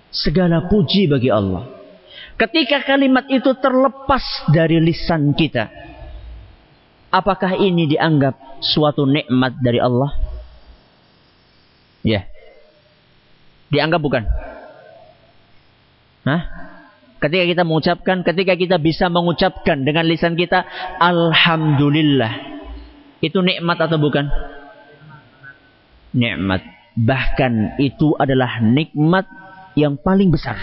segala 0.08 0.72
puji 0.72 1.04
bagi 1.04 1.28
Allah. 1.28 1.68
Ketika 2.40 2.80
kalimat 2.88 3.28
itu 3.28 3.52
terlepas 3.60 4.24
dari 4.48 4.80
lisan 4.80 5.36
kita, 5.36 5.91
Apakah 7.12 7.60
ini 7.60 7.84
dianggap 7.92 8.64
suatu 8.64 9.04
nikmat 9.04 9.60
dari 9.60 9.76
Allah? 9.76 10.16
Ya. 12.00 12.24
Dianggap 13.68 14.00
bukan? 14.00 14.24
Hah? 16.24 16.42
Ketika 17.20 17.44
kita 17.46 17.62
mengucapkan, 17.62 18.24
ketika 18.26 18.56
kita 18.58 18.76
bisa 18.82 19.06
mengucapkan 19.06 19.84
dengan 19.84 20.08
lisan 20.08 20.34
kita, 20.34 20.66
Alhamdulillah. 20.98 22.32
Itu 23.22 23.44
nikmat 23.44 23.78
atau 23.78 24.00
bukan? 24.00 24.26
Nikmat. 26.16 26.64
Bahkan 26.98 27.78
itu 27.78 28.16
adalah 28.18 28.58
nikmat 28.58 29.28
yang 29.78 29.94
paling 30.00 30.34
besar. 30.34 30.58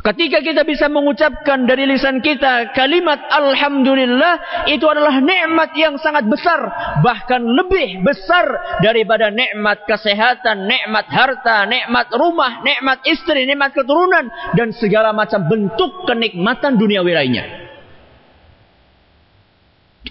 Ketika 0.00 0.40
kita 0.40 0.64
bisa 0.64 0.88
mengucapkan 0.88 1.68
dari 1.68 1.84
lisan 1.84 2.24
kita 2.24 2.72
kalimat 2.72 3.20
Alhamdulillah 3.20 4.64
itu 4.72 4.88
adalah 4.88 5.20
nikmat 5.20 5.76
yang 5.76 6.00
sangat 6.00 6.24
besar. 6.24 6.56
Bahkan 7.04 7.44
lebih 7.44 8.00
besar 8.00 8.80
daripada 8.80 9.28
nikmat 9.28 9.84
kesehatan, 9.84 10.64
nikmat 10.64 11.04
harta, 11.04 11.68
nikmat 11.68 12.08
rumah, 12.16 12.64
nikmat 12.64 13.04
istri, 13.04 13.44
nikmat 13.44 13.76
keturunan. 13.76 14.24
Dan 14.56 14.72
segala 14.72 15.12
macam 15.12 15.44
bentuk 15.44 16.08
kenikmatan 16.08 16.80
dunia 16.80 17.04
lainnya. 17.04 17.68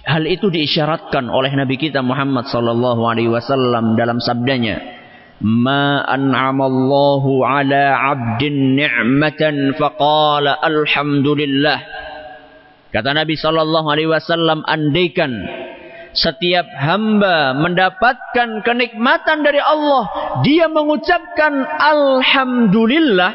Hal 0.06 0.21
itu 0.30 0.54
diisyaratkan 0.54 1.34
oleh 1.34 1.49
Nabi 1.58 1.82
kita 1.82 2.06
Muhammad 2.06 2.45
sallallahu 2.45 3.10
alaihi 3.10 3.34
wasallam 3.34 3.97
dalam 3.97 4.21
sabdanya. 4.21 4.99
ما 5.45 6.14
أنعم 6.14 6.62
الله 6.62 7.25
على 7.47 7.85
عبد 7.93 8.43
نعمة 8.81 9.43
فقال 9.79 10.47
الحمد 10.49 11.27
لله 11.27 11.79
Kata 12.95 13.11
Nabi 13.11 13.35
Shallallahu 13.35 13.90
Alaihi 13.90 14.07
Wasallam, 14.07 14.62
andaikan 14.71 15.35
setiap 16.14 16.62
hamba 16.79 17.51
mendapatkan 17.59 18.62
kenikmatan 18.62 19.43
dari 19.43 19.59
Allah, 19.59 20.07
dia 20.47 20.71
mengucapkan 20.71 21.59
Alhamdulillah. 21.75 23.33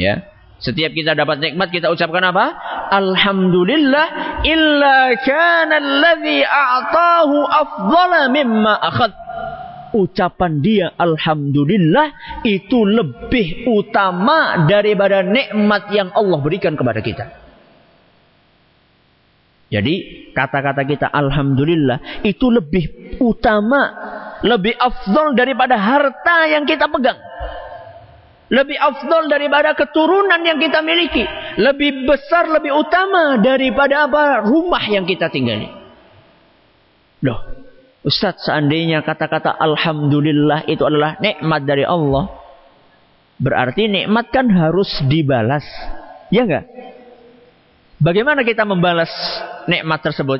Ya, 0.00 0.24
setiap 0.56 0.96
kita 0.96 1.12
dapat 1.12 1.44
nikmat 1.44 1.68
kita 1.68 1.92
ucapkan 1.92 2.32
apa? 2.32 2.56
Alhamdulillah 2.96 4.06
illa 4.40 5.20
kana 5.20 5.76
alladhi 5.76 6.40
a'tahu 6.40 7.36
afdala 7.44 8.32
mimma 8.32 8.72
akhad. 8.88 9.12
Ucapan 9.95 10.59
dia 10.59 10.87
Alhamdulillah 10.95 12.41
itu 12.43 12.83
lebih 12.83 13.67
utama 13.71 14.67
daripada 14.67 15.23
nikmat 15.23 15.91
yang 15.95 16.11
Allah 16.11 16.39
berikan 16.43 16.75
kepada 16.75 16.99
kita. 16.99 17.25
Jadi 19.67 19.95
kata-kata 20.31 20.87
kita 20.87 21.07
Alhamdulillah 21.11 22.23
itu 22.23 22.47
lebih 22.47 23.15
utama, 23.19 23.91
lebih 24.39 24.71
afdol 24.79 25.35
daripada 25.35 25.75
harta 25.75 26.47
yang 26.47 26.63
kita 26.63 26.87
pegang. 26.87 27.19
Lebih 28.47 28.79
afdol 28.79 29.27
daripada 29.27 29.75
keturunan 29.75 30.39
yang 30.39 30.55
kita 30.55 30.79
miliki. 30.79 31.27
Lebih 31.59 32.07
besar, 32.07 32.47
lebih 32.47 32.71
utama 32.79 33.35
daripada 33.43 34.07
apa 34.07 34.47
rumah 34.47 34.79
yang 34.87 35.03
kita 35.03 35.27
tinggali. 35.27 35.67
Loh, 37.27 37.66
Ustaz 38.07 38.39
seandainya 38.47 39.03
kata-kata 39.03 39.51
Alhamdulillah 39.51 40.63
itu 40.71 40.79
adalah 40.87 41.19
nikmat 41.19 41.67
dari 41.67 41.83
Allah. 41.83 42.31
Berarti 43.35 43.91
nikmat 43.91 44.31
kan 44.31 44.47
harus 44.47 44.87
dibalas. 45.11 45.67
Ya 46.31 46.47
enggak? 46.47 46.71
Bagaimana 47.99 48.47
kita 48.47 48.63
membalas 48.63 49.11
nikmat 49.67 49.99
tersebut? 49.99 50.39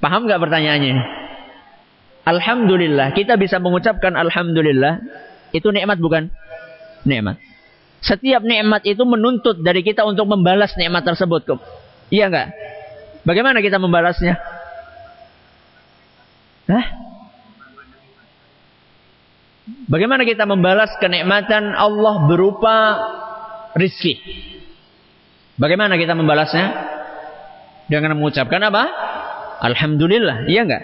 Paham 0.00 0.24
nggak 0.24 0.40
pertanyaannya? 0.40 0.96
Alhamdulillah, 2.24 3.12
kita 3.12 3.36
bisa 3.36 3.60
mengucapkan 3.60 4.16
Alhamdulillah. 4.16 5.04
Itu 5.52 5.76
nikmat 5.76 6.00
bukan? 6.00 6.32
Nikmat. 7.04 7.36
Setiap 8.00 8.40
nikmat 8.40 8.80
itu 8.88 9.04
menuntut 9.04 9.60
dari 9.60 9.84
kita 9.84 10.08
untuk 10.08 10.24
membalas 10.24 10.72
nikmat 10.80 11.04
tersebut. 11.04 11.44
Iya 12.08 12.32
nggak? 12.32 12.48
Bagaimana 13.28 13.60
kita 13.60 13.76
membalasnya? 13.76 14.55
Hah? 16.66 16.86
Bagaimana 19.86 20.22
kita 20.22 20.46
membalas 20.46 20.94
kenikmatan 20.98 21.74
Allah 21.74 22.26
berupa 22.26 22.76
rizki? 23.74 24.18
Bagaimana 25.58 25.98
kita 25.98 26.14
membalasnya? 26.14 26.94
Dengan 27.86 28.18
mengucapkan 28.18 28.58
apa? 28.66 28.82
Alhamdulillah, 29.62 30.50
iya 30.50 30.66
enggak? 30.66 30.82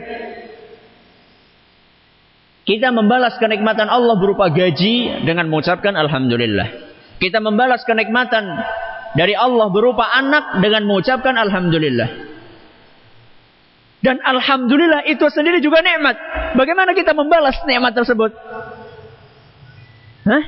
Kita 2.62 2.94
membalas 2.94 3.42
kenikmatan 3.42 3.90
Allah 3.90 4.14
berupa 4.22 4.46
gaji 4.54 5.26
dengan 5.26 5.50
mengucapkan 5.50 5.98
Alhamdulillah. 5.98 6.94
Kita 7.18 7.42
membalas 7.42 7.82
kenikmatan 7.82 8.46
dari 9.18 9.34
Allah 9.34 9.66
berupa 9.74 10.06
anak 10.14 10.62
dengan 10.62 10.86
mengucapkan 10.86 11.34
Alhamdulillah. 11.34 12.21
Dan 14.02 14.18
Alhamdulillah 14.18 15.06
itu 15.06 15.22
sendiri 15.30 15.62
juga 15.62 15.78
nikmat. 15.78 16.18
Bagaimana 16.58 16.90
kita 16.90 17.14
membalas 17.14 17.62
nikmat 17.64 17.94
tersebut? 17.94 18.34
Hah? 20.26 20.44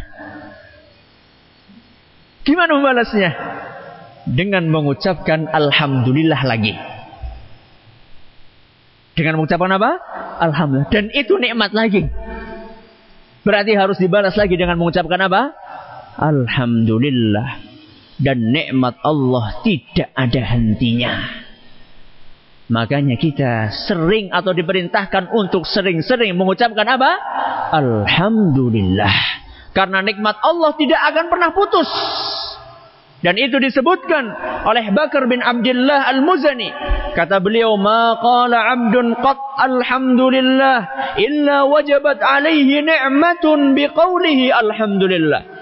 Gimana 2.44 2.70
membalasnya? 2.76 3.30
dengan 4.28 4.72
mengucapkan 4.72 5.48
alhamdulillah 5.52 6.40
lagi. 6.48 6.72
Dengan 9.14 9.38
mengucapkan 9.38 9.70
apa? 9.70 9.90
Alhamdulillah. 10.42 10.90
Dan 10.90 11.12
itu 11.14 11.38
nikmat 11.38 11.70
lagi. 11.70 12.08
Berarti 13.44 13.76
harus 13.76 14.00
dibalas 14.00 14.34
lagi 14.34 14.56
dengan 14.56 14.80
mengucapkan 14.80 15.20
apa? 15.20 15.54
Alhamdulillah. 16.18 17.62
Dan 18.18 18.50
nikmat 18.50 18.98
Allah 19.04 19.60
tidak 19.62 20.10
ada 20.16 20.42
hentinya. 20.42 21.43
Makanya 22.64 23.20
kita 23.20 23.68
sering 23.84 24.32
atau 24.32 24.56
diperintahkan 24.56 25.28
untuk 25.36 25.68
sering-sering 25.68 26.32
mengucapkan 26.32 26.88
apa? 26.88 27.12
Alhamdulillah. 27.76 29.16
Karena 29.76 30.00
nikmat 30.00 30.40
Allah 30.40 30.72
tidak 30.80 31.00
akan 31.12 31.26
pernah 31.28 31.50
putus. 31.52 31.90
Dan 33.20 33.40
itu 33.40 33.56
disebutkan 33.56 34.32
oleh 34.68 34.92
Bakar 34.92 35.24
bin 35.28 35.40
Abdullah 35.40 36.12
Al-Muzani. 36.12 36.68
Kata 37.16 37.40
beliau, 37.40 37.76
"Ma 37.80 38.20
qala 38.20 38.68
'abdun 38.68 39.16
qat 39.16 39.40
alhamdulillah 39.64 40.78
illa 41.16 41.64
wajabat 41.64 42.20
alaihi 42.20 42.84
ni'matun 42.84 43.72
biqaulihi 43.72 44.52
alhamdulillah." 44.52 45.53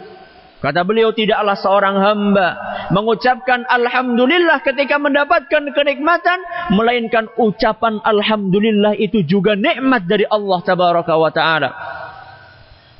Kata 0.63 0.87
beliau, 0.87 1.11
tidaklah 1.11 1.59
seorang 1.59 1.99
hamba 1.99 2.49
mengucapkan 2.95 3.67
alhamdulillah 3.67 4.63
ketika 4.63 4.95
mendapatkan 4.95 5.75
kenikmatan, 5.75 6.39
melainkan 6.71 7.27
ucapan 7.35 7.99
alhamdulillah 8.07 8.95
itu 8.95 9.27
juga 9.27 9.59
nikmat 9.59 10.07
dari 10.07 10.23
Allah 10.31 10.63
tabaraka 10.63 11.19
wa 11.19 11.31
taala. 11.35 11.71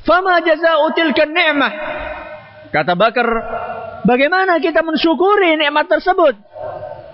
Fama 0.03 0.43
jazaa'u 0.43 0.91
tilka 0.91 1.23
ni'mah? 1.23 1.73
Kata 2.75 2.99
Bakar, 2.99 3.27
Bagaimana 4.03 4.59
kita 4.59 4.83
mensyukuri 4.83 5.55
nikmat 5.55 5.87
tersebut? 5.87 6.35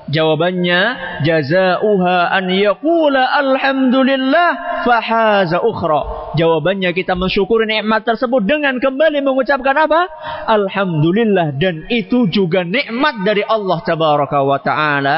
Jawabannya 0.10 0.82
jazauha 1.22 2.34
an 2.34 2.50
yaqula 2.50 3.30
alhamdulillah 3.30 4.82
fahaza 4.82 5.62
ukhra. 5.62 6.34
Jawabannya 6.34 6.94
kita 6.98 7.14
mensyukuri 7.14 7.70
nikmat 7.70 8.06
tersebut 8.10 8.42
dengan 8.42 8.82
kembali 8.82 9.22
mengucapkan 9.22 9.86
apa? 9.86 10.10
Alhamdulillah 10.50 11.54
dan 11.62 11.86
itu 11.94 12.26
juga 12.30 12.66
nikmat 12.66 13.22
dari 13.22 13.46
Allah 13.46 13.78
tabaraka 13.86 14.42
wa 14.42 14.58
taala 14.58 15.16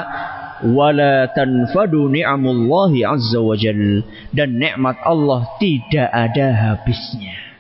wala 0.68 1.32
tanfadu 1.32 2.12
ni'amullahi 2.12 3.08
azza 3.08 3.40
wa 3.42 3.56
jal 3.56 4.06
dan 4.36 4.60
nikmat 4.60 5.00
Allah 5.08 5.56
tidak 5.58 6.10
ada 6.12 6.48
habisnya. 6.52 7.52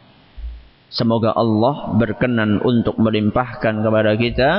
Semoga 0.91 1.31
Allah 1.31 1.95
berkenan 1.95 2.59
untuk 2.59 2.99
melimpahkan 2.99 3.79
kepada 3.79 4.11
kita 4.19 4.51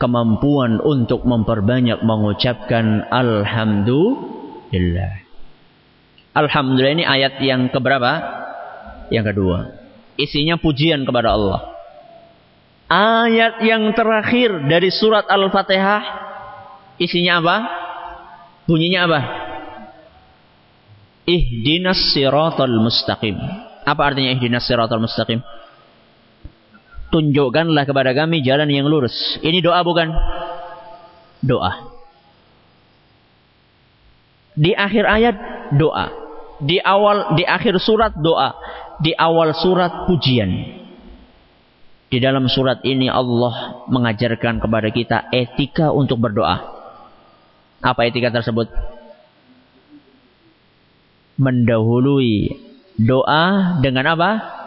kemampuan 0.00 0.80
untuk 0.80 1.28
memperbanyak 1.28 2.00
mengucapkan 2.00 3.04
Alhamdulillah. 3.12 5.20
Alhamdulillah 6.32 6.94
ini 6.96 7.04
ayat 7.04 7.36
yang 7.44 7.68
keberapa? 7.68 8.40
Yang 9.12 9.36
kedua. 9.36 9.76
Isinya 10.16 10.56
pujian 10.56 11.04
kepada 11.04 11.36
Allah. 11.36 11.76
Ayat 12.90 13.62
yang 13.62 13.94
terakhir 13.94 14.66
dari 14.66 14.90
surat 14.90 15.22
Al-Fatihah 15.28 16.02
isinya 16.98 17.38
apa? 17.38 17.56
Bunyinya 18.66 19.06
apa? 19.06 19.20
Ihdinas 21.28 22.16
siratal 22.16 22.80
mustaqim. 22.82 23.36
Apa 23.86 24.02
artinya 24.10 24.34
ihdinas 24.34 24.66
siratal 24.66 24.98
mustaqim? 24.98 25.38
Tunjukkanlah 27.10 27.84
kepada 27.90 28.14
kami 28.14 28.46
jalan 28.46 28.70
yang 28.70 28.86
lurus. 28.86 29.14
Ini 29.42 29.58
doa 29.58 29.82
bukan? 29.82 30.14
Doa. 31.42 31.90
Di 34.54 34.70
akhir 34.78 35.04
ayat 35.06 35.36
doa. 35.74 36.06
Di 36.62 36.78
awal 36.78 37.34
di 37.34 37.42
akhir 37.42 37.82
surat 37.82 38.14
doa. 38.14 38.54
Di 39.02 39.10
awal 39.16 39.50
surat 39.58 40.06
pujian. 40.06 40.78
Di 42.10 42.18
dalam 42.18 42.46
surat 42.50 42.82
ini 42.86 43.06
Allah 43.06 43.86
mengajarkan 43.86 44.62
kepada 44.62 44.90
kita 44.90 45.18
etika 45.34 45.94
untuk 45.94 46.18
berdoa. 46.18 46.58
Apa 47.80 48.06
etika 48.06 48.30
tersebut? 48.30 48.70
Mendahului 51.40 52.54
doa 53.00 53.78
dengan 53.80 54.14
apa? 54.14 54.59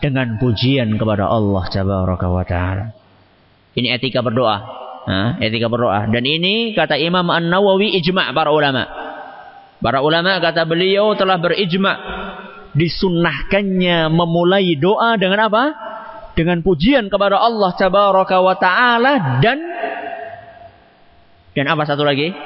Dengan 0.00 0.36
pujian 0.36 0.92
kepada 1.00 1.26
Allah 1.26 1.64
Tabaraka 1.72 2.26
wa 2.28 2.44
taala. 2.44 2.92
Ini 3.76 3.96
etika 3.96 4.20
berdoa. 4.20 4.56
Nah, 5.06 5.40
etika 5.40 5.68
berdoa. 5.68 6.08
Dan 6.08 6.24
ini 6.24 6.72
kata 6.76 7.00
Imam 7.00 7.28
An-Nawawi 7.28 7.96
ijma' 8.00 8.32
para 8.36 8.52
ulama. 8.52 8.84
Para 9.80 10.00
ulama 10.00 10.40
kata 10.40 10.64
beliau 10.64 11.12
telah 11.16 11.36
berijma' 11.40 11.96
disunnahkannya 12.76 14.12
memulai 14.12 14.76
doa 14.76 15.16
dengan 15.16 15.48
apa? 15.48 15.64
Dengan 16.36 16.60
pujian 16.60 17.08
kepada 17.08 17.40
Allah 17.40 17.72
Tabaraka 17.72 18.36
wa 18.44 18.54
taala 18.60 19.40
dan 19.40 19.58
dan 21.56 21.64
apa 21.72 21.88
satu 21.88 22.04
lagi? 22.04 22.36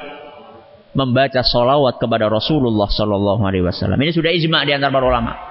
membaca 0.91 1.39
solawat 1.43 1.97
kepada 1.99 2.27
Rasulullah 2.27 2.87
Sallallahu 2.91 3.41
Alaihi 3.47 3.63
Wasallam. 3.63 3.95
Ini 3.99 4.11
sudah 4.11 4.31
ijma 4.31 4.67
di 4.67 4.75
antara 4.75 4.91
para 4.91 5.05
ulama. 5.07 5.50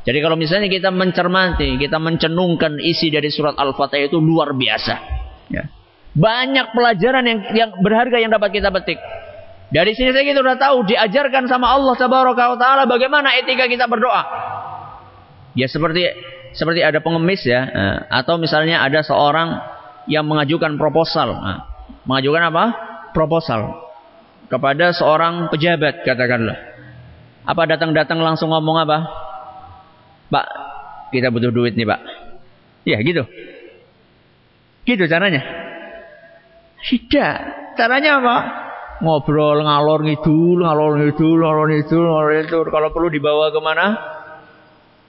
Jadi 0.00 0.18
kalau 0.24 0.36
misalnya 0.36 0.72
kita 0.72 0.88
mencermati, 0.88 1.76
kita 1.76 2.00
mencenungkan 2.00 2.80
isi 2.80 3.12
dari 3.12 3.28
surat 3.28 3.52
Al-Fatihah 3.60 4.08
itu 4.08 4.16
luar 4.16 4.56
biasa. 4.56 4.94
Ya. 5.52 5.68
Banyak 6.16 6.72
pelajaran 6.72 7.24
yang 7.28 7.40
yang 7.52 7.70
berharga 7.84 8.16
yang 8.16 8.32
dapat 8.32 8.50
kita 8.56 8.72
petik. 8.72 8.96
Dari 9.70 9.94
sini 9.94 10.10
saya 10.10 10.26
kita 10.26 10.42
sudah 10.42 10.58
tahu 10.58 10.82
diajarkan 10.88 11.46
sama 11.46 11.70
Allah 11.70 11.94
Taala 11.94 12.88
bagaimana 12.90 13.38
etika 13.38 13.70
kita 13.70 13.86
berdoa. 13.86 14.22
Ya 15.54 15.70
seperti 15.70 16.10
seperti 16.56 16.82
ada 16.82 16.98
pengemis 16.98 17.46
ya, 17.46 17.60
eh, 17.70 17.98
atau 18.10 18.34
misalnya 18.40 18.82
ada 18.82 19.06
seorang 19.06 19.62
yang 20.10 20.26
mengajukan 20.26 20.74
proposal. 20.74 21.38
Eh, 21.38 21.60
mengajukan 22.08 22.50
apa? 22.50 22.64
Proposal 23.14 23.90
kepada 24.50 24.90
seorang 24.90 25.46
pejabat 25.52 26.02
katakanlah. 26.02 26.58
Apa 27.46 27.70
datang-datang 27.70 28.18
langsung 28.18 28.50
ngomong 28.50 28.82
apa? 28.82 28.98
Pak, 30.30 30.46
kita 31.10 31.34
butuh 31.34 31.50
duit 31.50 31.74
nih 31.74 31.84
pak. 31.84 32.00
Ya 32.86 33.02
gitu. 33.02 33.26
Gitu 34.86 35.04
caranya. 35.10 35.42
Tidak. 36.80 37.36
Caranya 37.76 38.22
apa? 38.22 38.36
Ngobrol 39.00 39.64
ngalor 39.64 40.00
ngidul, 40.04 40.64
ngalor 40.64 40.92
ngidul, 41.02 41.38
ngalor 41.40 41.66
ngidul, 41.68 42.04
ngalor 42.04 42.30
ngidul. 42.40 42.66
Kalau 42.70 42.88
perlu 42.94 43.08
dibawa 43.12 43.52
ke 43.52 43.60
mana? 43.60 43.86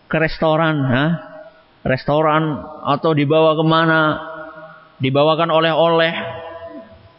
Ke 0.09 0.17
restoran. 0.19 0.75
Ha? 0.89 1.05
Restoran 1.85 2.43
atau 2.85 3.11
dibawa 3.13 3.55
ke 3.55 3.63
mana? 3.63 4.01
Dibawakan 5.01 5.49
oleh-oleh. 5.49 6.13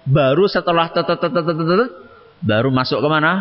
Baru 0.03 0.51
setelah 0.51 0.91
baru 2.43 2.69
masuk 2.75 2.99
ke 2.99 3.09
mana? 3.09 3.33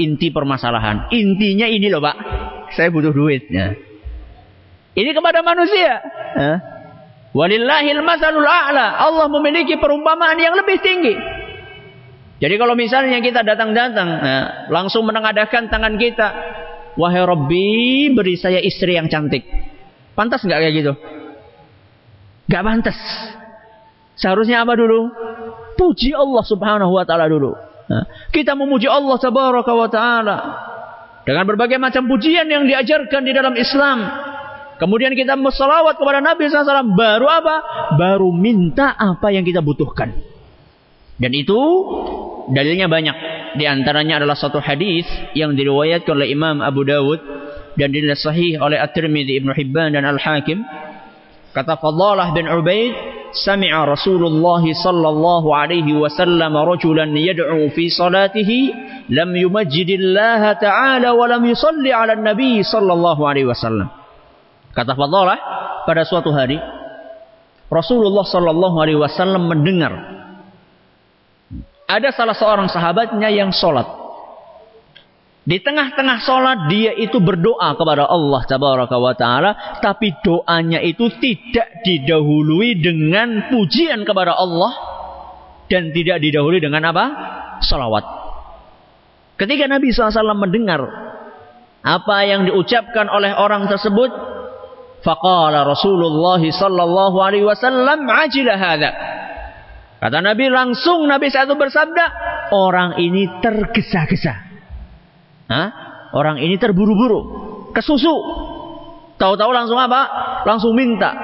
Inti 0.00 0.32
permasalahan. 0.32 1.12
Intinya 1.12 1.68
ini 1.68 1.86
loh 1.92 2.00
pak. 2.00 2.16
Saya 2.72 2.88
butuh 2.88 3.12
duit. 3.12 3.52
Ini 4.92 5.10
kepada 5.16 5.40
manusia. 5.40 6.00
Walillahil 7.32 8.04
masalul 8.04 8.44
a'la. 8.44 9.00
Allah 9.00 9.26
memiliki 9.32 9.80
perumpamaan 9.80 10.36
yang 10.36 10.52
lebih 10.52 10.76
tinggi. 10.84 11.16
Jadi 12.42 12.54
kalau 12.58 12.74
misalnya 12.74 13.22
kita 13.22 13.46
datang-datang, 13.46 14.08
nah, 14.18 14.46
langsung 14.68 15.06
menengadakan 15.06 15.70
tangan 15.70 15.94
kita. 15.96 16.28
Wahai 16.98 17.24
Rabbi, 17.24 18.12
beri 18.12 18.36
saya 18.36 18.60
istri 18.60 18.98
yang 18.98 19.08
cantik. 19.08 19.48
Pantas 20.12 20.44
nggak 20.44 20.60
kayak 20.60 20.74
gitu? 20.76 20.92
Gak 22.52 22.62
pantas. 22.66 22.98
Seharusnya 24.18 24.60
apa 24.60 24.76
dulu? 24.76 25.08
Puji 25.78 26.12
Allah 26.12 26.44
subhanahu 26.44 26.92
wa 26.92 27.04
ta'ala 27.08 27.30
dulu. 27.32 27.56
Nah, 27.88 28.04
kita 28.28 28.52
memuji 28.52 28.90
Allah 28.90 29.16
tabaraka 29.16 29.72
wa 29.72 29.88
ta'ala. 29.88 30.38
Dengan 31.22 31.48
berbagai 31.48 31.78
macam 31.80 32.04
pujian 32.10 32.44
yang 32.50 32.68
diajarkan 32.68 33.22
di 33.24 33.32
dalam 33.32 33.54
Islam. 33.56 33.98
Kemudian 34.82 35.14
kita 35.14 35.38
bersalawat 35.38 35.94
kepada 35.94 36.18
Nabi 36.18 36.50
SAW. 36.50 36.98
Baru 36.98 37.30
apa? 37.30 37.56
Baru 37.94 38.34
minta 38.34 38.90
apa 38.98 39.30
yang 39.30 39.46
kita 39.46 39.62
butuhkan. 39.62 40.10
Dan 41.22 41.30
itu 41.38 41.54
dalilnya 42.50 42.90
banyak. 42.90 43.16
Di 43.62 43.70
antaranya 43.70 44.18
adalah 44.18 44.34
satu 44.34 44.58
hadis 44.58 45.06
yang 45.38 45.54
diriwayatkan 45.54 46.18
oleh 46.18 46.34
Imam 46.34 46.58
Abu 46.58 46.82
Dawud 46.82 47.22
dan 47.78 47.94
dinilai 47.94 48.18
sahih 48.18 48.58
oleh 48.58 48.74
At-Tirmidzi, 48.74 49.38
Ibnu 49.38 49.54
Hibban 49.54 49.94
dan 49.94 50.02
Al-Hakim. 50.02 50.66
Kata 51.54 51.78
Fadlalah 51.78 52.34
bin 52.34 52.50
Ubaid, 52.50 52.90
"Sami'a 53.38 53.86
Rasulullah 53.86 54.66
sallallahu 54.66 55.46
alaihi 55.54 55.94
wasallam 55.94 56.58
rajulan 56.58 57.14
yad'u 57.14 57.70
fi 57.70 57.86
salatihi 57.86 58.58
lam 59.14 59.30
yumajjidillah 59.30 60.58
ta'ala 60.58 61.14
wa 61.14 61.30
lam 61.30 61.46
yusalli 61.46 61.94
'ala 61.94 62.18
nabi 62.18 62.66
sallallahu 62.66 63.22
alaihi 63.22 63.46
wasallam." 63.46 64.01
Kata 64.72 64.96
Fadhalah, 64.96 65.38
pada 65.84 66.02
suatu 66.08 66.32
hari 66.32 66.56
Rasulullah 67.68 68.24
Shallallahu 68.24 68.76
Alaihi 68.80 69.00
Wasallam 69.00 69.48
mendengar 69.48 69.92
ada 71.92 72.08
salah 72.12 72.32
seorang 72.32 72.72
sahabatnya 72.72 73.28
yang 73.28 73.52
sholat. 73.52 73.84
Di 75.42 75.58
tengah-tengah 75.58 76.22
sholat 76.22 76.58
dia 76.70 76.94
itu 76.96 77.18
berdoa 77.18 77.74
kepada 77.74 78.06
Allah 78.08 78.40
Tabaraka 78.48 78.96
wa 78.96 79.12
Taala, 79.12 79.50
tapi 79.82 80.14
doanya 80.22 80.80
itu 80.80 81.10
tidak 81.20 81.82
didahului 81.84 82.78
dengan 82.80 83.50
pujian 83.50 84.06
kepada 84.08 84.38
Allah 84.38 84.72
dan 85.66 85.90
tidak 85.92 86.22
didahului 86.22 86.62
dengan 86.62 86.88
apa? 86.88 87.04
Salawat. 87.60 88.04
Ketika 89.36 89.66
Nabi 89.66 89.90
SAW 89.90 90.38
mendengar 90.38 90.80
apa 91.82 92.16
yang 92.22 92.46
diucapkan 92.46 93.10
oleh 93.10 93.34
orang 93.34 93.66
tersebut, 93.66 94.31
Faqala 95.02 95.66
Rasulullah 95.66 96.38
sallallahu 96.38 97.16
alaihi 97.18 97.42
wasallam 97.42 98.06
ajila 98.06 98.54
hadza. 98.54 98.90
Kata 99.98 100.18
Nabi 100.18 100.50
langsung 100.50 101.06
Nabi 101.06 101.30
satu 101.30 101.54
bersabda, 101.54 102.04
orang 102.50 102.98
ini 102.98 103.38
tergesa-gesa. 103.42 104.34
Hah? 105.46 105.68
Orang 106.14 106.42
ini 106.42 106.58
terburu-buru, 106.58 107.20
kesusu. 107.70 108.14
Tahu-tahu 109.18 109.50
langsung 109.54 109.78
apa? 109.78 110.00
Langsung 110.42 110.74
minta. 110.74 111.14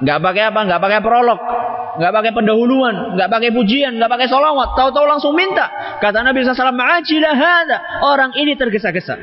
Enggak 0.00 0.24
pakai 0.24 0.42
apa? 0.48 0.60
Enggak 0.64 0.80
pakai 0.80 1.00
prolog. 1.04 1.40
Enggak 1.94 2.12
pakai 2.16 2.32
pendahuluan, 2.34 3.14
enggak 3.14 3.28
pakai 3.30 3.50
pujian, 3.54 3.92
enggak 3.94 4.10
pakai 4.10 4.26
solawat. 4.26 4.72
Tahu-tahu 4.72 5.06
langsung 5.06 5.32
minta. 5.36 5.68
Kata 6.00 6.24
Nabi 6.24 6.42
SAW, 6.42 6.74
Ajila 6.74 7.30
hadza. 7.36 7.78
Orang 8.02 8.32
ini 8.34 8.56
tergesa-gesa. 8.56 9.14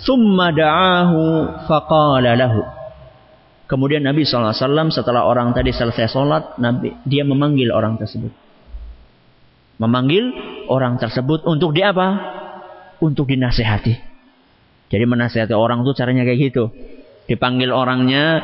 Summa 0.00 0.50
da'ahu 0.50 1.20
faqala 1.68 2.34
lahu. 2.34 2.77
Kemudian 3.68 4.00
Nabi 4.00 4.24
SAW 4.24 4.56
setelah 4.88 5.28
orang 5.28 5.52
tadi 5.52 5.76
selesai 5.76 6.08
sholat, 6.08 6.56
Nabi 6.56 6.96
dia 7.04 7.20
memanggil 7.28 7.68
orang 7.68 8.00
tersebut. 8.00 8.32
Memanggil 9.76 10.32
orang 10.72 10.96
tersebut 10.96 11.44
untuk 11.44 11.76
di 11.76 11.84
apa? 11.84 12.16
Untuk 12.98 13.28
dinasehati. 13.28 13.94
Jadi 14.88 15.04
menasehati 15.04 15.52
orang 15.52 15.84
tuh 15.84 15.92
caranya 15.92 16.24
kayak 16.24 16.50
gitu. 16.50 16.72
Dipanggil 17.28 17.68
orangnya, 17.68 18.40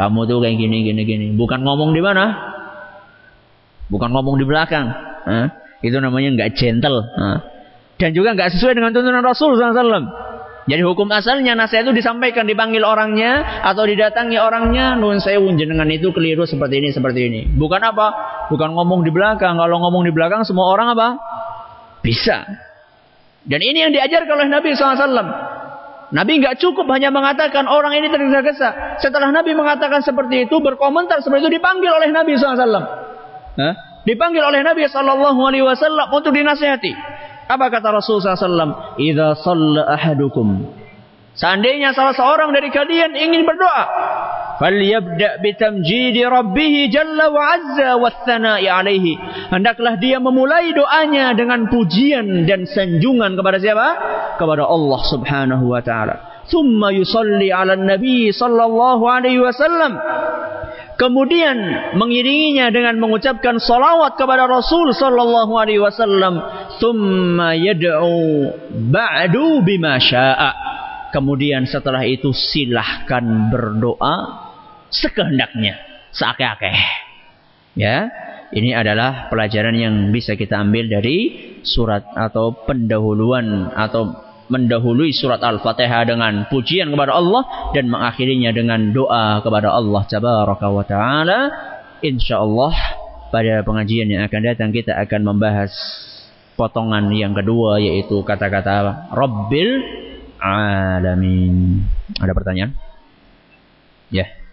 kamu 0.00 0.24
tuh 0.24 0.40
kayak 0.40 0.56
gini, 0.56 0.80
gini, 0.80 1.02
gini. 1.04 1.26
Bukan 1.36 1.60
ngomong 1.60 1.92
di 1.92 2.00
mana? 2.00 2.24
Bukan 3.92 4.10
ngomong 4.16 4.40
di 4.40 4.48
belakang. 4.48 4.88
Hah? 5.28 5.46
Itu 5.84 6.00
namanya 6.00 6.40
nggak 6.40 6.56
gentle. 6.56 7.04
Hah? 7.04 7.38
Dan 8.00 8.16
juga 8.16 8.32
nggak 8.32 8.56
sesuai 8.56 8.74
dengan 8.74 8.96
tuntunan 8.96 9.20
Rasul 9.20 9.60
SAW. 9.60 10.08
Jadi 10.64 10.80
hukum 10.80 11.12
asalnya 11.12 11.52
nasihat 11.52 11.84
itu 11.84 12.00
disampaikan 12.00 12.48
dipanggil 12.48 12.80
orangnya 12.88 13.60
atau 13.68 13.84
didatangi 13.84 14.40
orangnya 14.40 14.96
nun 14.96 15.20
sewu 15.20 15.52
jenengan 15.60 15.84
itu 15.92 16.08
keliru 16.08 16.48
seperti 16.48 16.80
ini 16.80 16.88
seperti 16.88 17.20
ini. 17.28 17.40
Bukan 17.52 17.84
apa? 17.84 18.06
Bukan 18.48 18.72
ngomong 18.72 19.04
di 19.04 19.12
belakang. 19.12 19.60
Kalau 19.60 19.76
ngomong 19.84 20.08
di 20.08 20.12
belakang 20.16 20.40
semua 20.48 20.72
orang 20.72 20.96
apa? 20.96 21.08
Bisa. 22.00 22.48
Dan 23.44 23.60
ini 23.60 23.84
yang 23.84 23.92
diajarkan 23.92 24.40
oleh 24.40 24.48
Nabi 24.48 24.72
SAW. 24.72 25.28
Nabi 26.16 26.32
nggak 26.40 26.56
cukup 26.60 26.88
hanya 26.96 27.12
mengatakan 27.12 27.68
orang 27.68 28.00
ini 28.00 28.08
tergesa-gesa. 28.08 29.00
Setelah 29.04 29.28
Nabi 29.34 29.52
mengatakan 29.52 30.00
seperti 30.00 30.48
itu, 30.48 30.64
berkomentar 30.64 31.20
seperti 31.20 31.48
itu 31.48 31.60
dipanggil 31.60 31.92
oleh 31.92 32.08
Nabi 32.08 32.40
SAW. 32.40 32.72
Hah? 33.60 33.74
Dipanggil 34.08 34.40
oleh 34.40 34.64
Nabi 34.64 34.88
SAW 34.88 35.28
untuk 36.08 36.32
dinasihati. 36.32 36.92
Apa 37.44 37.68
kata 37.68 37.92
Rasulullah 37.92 38.36
SAW? 38.36 38.96
Idza 38.96 39.36
salla 39.44 39.92
ahadukum. 39.94 40.64
Seandainya 41.34 41.90
salah 41.90 42.14
seorang 42.14 42.54
dari 42.54 42.70
kalian 42.70 43.10
ingin 43.18 43.42
berdoa, 43.42 43.84
falyabda 44.62 45.42
bitamjidi 45.42 46.22
rabbih 46.22 46.86
jalla 46.94 47.26
wa 47.26 47.42
azza 47.58 47.98
wathana'i 47.98 48.70
alaihi. 48.70 49.18
Hendaklah 49.50 49.98
dia 49.98 50.22
memulai 50.22 50.70
doanya 50.70 51.34
dengan 51.34 51.66
pujian 51.66 52.46
dan 52.46 52.70
sanjungan 52.70 53.34
kepada 53.34 53.58
siapa? 53.58 53.88
Kepada 54.38 54.62
Allah 54.62 55.00
Subhanahu 55.10 55.74
wa 55.74 55.82
taala. 55.82 56.33
Thumma 56.48 56.92
yusalli 56.92 57.48
'ala 57.48 57.76
nabi 57.76 58.30
sallallahu 58.30 59.04
alaihi 59.04 59.40
wasallam. 59.40 59.96
Kemudian 60.94 61.58
mengiringinya 61.98 62.70
dengan 62.70 63.02
mengucapkan 63.02 63.58
salawat 63.58 64.14
kepada 64.14 64.46
Rasul 64.46 64.94
sallallahu 64.94 65.52
alaihi 65.58 65.82
wasallam, 65.82 66.38
"Tsumma 66.78 67.58
yad'u 67.58 68.54
ba'du 68.94 69.66
bima 69.66 69.98
syaa." 69.98 70.54
Kemudian 71.10 71.66
setelah 71.66 72.02
itu 72.06 72.30
silahkan 72.30 73.22
berdoa 73.50 74.46
sekehendaknya, 74.90 75.78
seakeh-akeh. 76.14 76.78
Ya, 77.74 78.10
ini 78.54 78.70
adalah 78.70 79.26
pelajaran 79.34 79.74
yang 79.74 79.94
bisa 80.14 80.38
kita 80.38 80.62
ambil 80.62 80.86
dari 80.86 81.18
surat 81.66 82.06
atau 82.14 82.54
pendahuluan 82.66 83.74
atau 83.74 84.23
mendahului 84.48 85.10
surat 85.16 85.40
Al-Fatihah 85.40 86.04
dengan 86.04 86.44
pujian 86.52 86.92
kepada 86.92 87.16
Allah 87.16 87.72
dan 87.72 87.88
mengakhirinya 87.88 88.50
dengan 88.52 88.92
doa 88.92 89.40
kepada 89.40 89.72
Allah 89.72 90.02
tabaraka 90.04 90.66
wa 90.68 90.84
taala. 90.84 91.40
Insyaallah 92.04 92.74
pada 93.32 93.64
pengajian 93.64 94.06
yang 94.12 94.22
akan 94.28 94.40
datang 94.44 94.70
kita 94.70 94.92
akan 94.94 95.20
membahas 95.24 95.72
potongan 96.54 97.10
yang 97.10 97.34
kedua 97.34 97.80
yaitu 97.80 98.20
kata-kata 98.22 99.10
Rabbil 99.10 99.70
alamin. 100.38 101.80
Ada 102.20 102.32
pertanyaan? 102.36 102.76
Ya. 104.12 104.43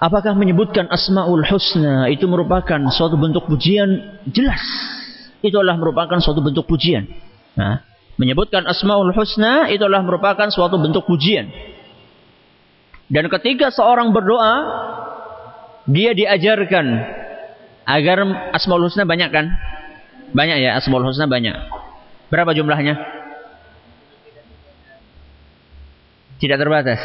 Apakah 0.00 0.32
menyebutkan 0.32 0.88
Asmaul 0.88 1.44
Husna 1.44 2.08
itu 2.08 2.24
merupakan 2.24 2.80
suatu 2.88 3.20
bentuk 3.20 3.44
pujian? 3.44 4.16
Jelas. 4.32 4.64
Itu 5.44 5.60
adalah 5.60 5.76
merupakan 5.76 6.16
suatu 6.24 6.40
bentuk 6.40 6.64
pujian. 6.64 7.04
Nah, 7.52 7.84
menyebutkan 8.16 8.64
Asmaul 8.64 9.12
Husna 9.12 9.68
itu 9.68 9.84
adalah 9.84 10.00
merupakan 10.00 10.48
suatu 10.48 10.80
bentuk 10.80 11.04
pujian. 11.04 11.52
Dan 13.12 13.28
ketika 13.28 13.68
seorang 13.68 14.16
berdoa, 14.16 14.54
dia 15.84 16.16
diajarkan 16.16 16.86
agar 17.84 18.24
Asmaul 18.56 18.88
Husna 18.88 19.04
banyak 19.04 19.28
kan? 19.28 19.52
Banyak 20.32 20.64
ya, 20.64 20.80
Asmaul 20.80 21.04
Husna 21.04 21.28
banyak. 21.28 21.52
Berapa 22.32 22.56
jumlahnya? 22.56 22.96
Tidak 26.40 26.56
terbatas. 26.56 27.00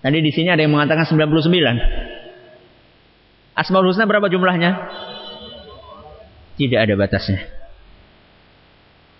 Tadi 0.00 0.18
di 0.24 0.32
sini 0.32 0.48
ada 0.48 0.64
yang 0.64 0.72
mengatakan 0.72 1.04
99. 1.04 1.52
Asmaul 3.52 3.92
Husna 3.92 4.08
berapa 4.08 4.32
jumlahnya? 4.32 4.70
Tidak 6.56 6.80
ada 6.80 6.96
batasnya. 6.96 7.44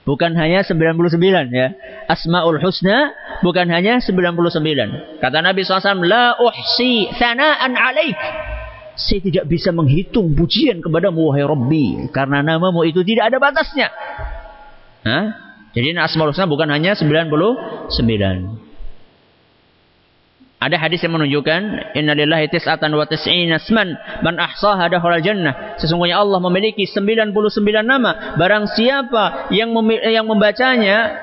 Bukan 0.09 0.33
hanya 0.41 0.64
99 0.64 1.53
ya. 1.53 1.76
Asmaul 2.09 2.57
Husna 2.57 3.12
bukan 3.45 3.68
hanya 3.68 4.01
99. 4.01 5.20
Kata 5.20 5.39
Nabi 5.45 5.61
SAW, 5.61 6.01
La 6.09 6.41
uhsi 6.41 7.12
thana'an 7.12 7.76
alaik. 7.76 8.16
Saya 8.97 9.20
tidak 9.20 9.45
bisa 9.53 9.76
menghitung 9.76 10.33
pujian 10.33 10.81
kepadamu 10.81 11.28
wahai 11.28 11.45
Rabbi. 11.45 12.09
Karena 12.09 12.41
namamu 12.41 12.89
itu 12.89 13.05
tidak 13.05 13.28
ada 13.28 13.37
batasnya. 13.37 13.93
Hah? 15.05 15.24
Jadi 15.76 15.93
Asmaul 15.93 16.33
Husna 16.33 16.49
bukan 16.49 16.72
hanya 16.72 16.97
99. 16.97 18.70
Ada 20.61 20.77
hadis 20.77 21.01
yang 21.01 21.17
menunjukkan 21.17 21.97
innalillahi 21.97 22.53
tis'atan 22.53 22.93
wa 22.93 23.09
tis'ina 23.09 23.57
asman 23.57 23.97
man 24.21 24.37
ahsaha 24.37 24.93
dakhala 24.93 25.25
jannah. 25.25 25.81
Sesungguhnya 25.81 26.21
Allah 26.21 26.37
memiliki 26.37 26.85
99 26.85 27.33
nama. 27.81 28.37
Barang 28.37 28.69
siapa 28.69 29.49
yang 29.49 29.73
yang 30.05 30.29
membacanya 30.29 31.17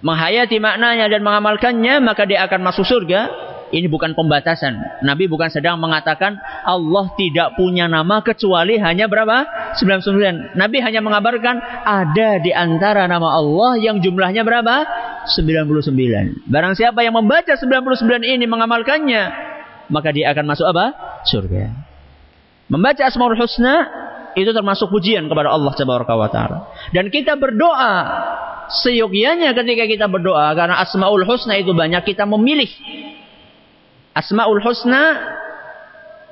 menghayati 0.00 0.56
maknanya 0.64 1.12
dan 1.12 1.20
mengamalkannya 1.20 2.00
maka 2.00 2.24
dia 2.24 2.40
akan 2.48 2.60
masuk 2.64 2.88
surga 2.88 3.51
ini 3.72 3.88
bukan 3.88 4.12
pembatasan. 4.12 5.00
Nabi 5.00 5.26
bukan 5.32 5.48
sedang 5.48 5.80
mengatakan 5.80 6.36
Allah 6.62 7.08
tidak 7.16 7.56
punya 7.56 7.88
nama 7.88 8.20
kecuali 8.20 8.76
hanya 8.76 9.08
berapa? 9.08 9.48
99. 9.80 10.52
Nabi 10.52 10.78
hanya 10.84 11.00
mengabarkan 11.00 11.56
ada 11.88 12.36
di 12.44 12.52
antara 12.52 13.08
nama 13.08 13.32
Allah 13.32 13.80
yang 13.80 14.04
jumlahnya 14.04 14.44
berapa? 14.44 14.84
99. 15.24 16.52
Barang 16.52 16.76
siapa 16.76 17.00
yang 17.00 17.16
membaca 17.16 17.56
99 17.56 18.20
ini 18.20 18.44
mengamalkannya, 18.44 19.22
maka 19.88 20.08
dia 20.12 20.36
akan 20.36 20.44
masuk 20.44 20.68
apa? 20.68 20.92
Surga. 21.24 21.72
Membaca 22.68 23.02
Asmaul 23.08 23.40
Husna 23.40 23.88
itu 24.36 24.52
termasuk 24.52 24.92
pujian 24.92 25.28
kepada 25.32 25.48
Allah 25.48 25.72
Subhanahu 25.72 26.20
wa 26.20 26.28
taala. 26.28 26.68
Dan 26.92 27.08
kita 27.08 27.40
berdoa 27.40 27.92
seyogyanya 28.84 29.56
ketika 29.56 29.84
kita 29.88 30.06
berdoa 30.12 30.52
karena 30.52 30.76
Asmaul 30.80 31.24
Husna 31.24 31.56
itu 31.56 31.72
banyak 31.72 32.04
kita 32.04 32.28
memilih 32.28 32.68
Asmaul 34.12 34.60
Husna 34.60 35.04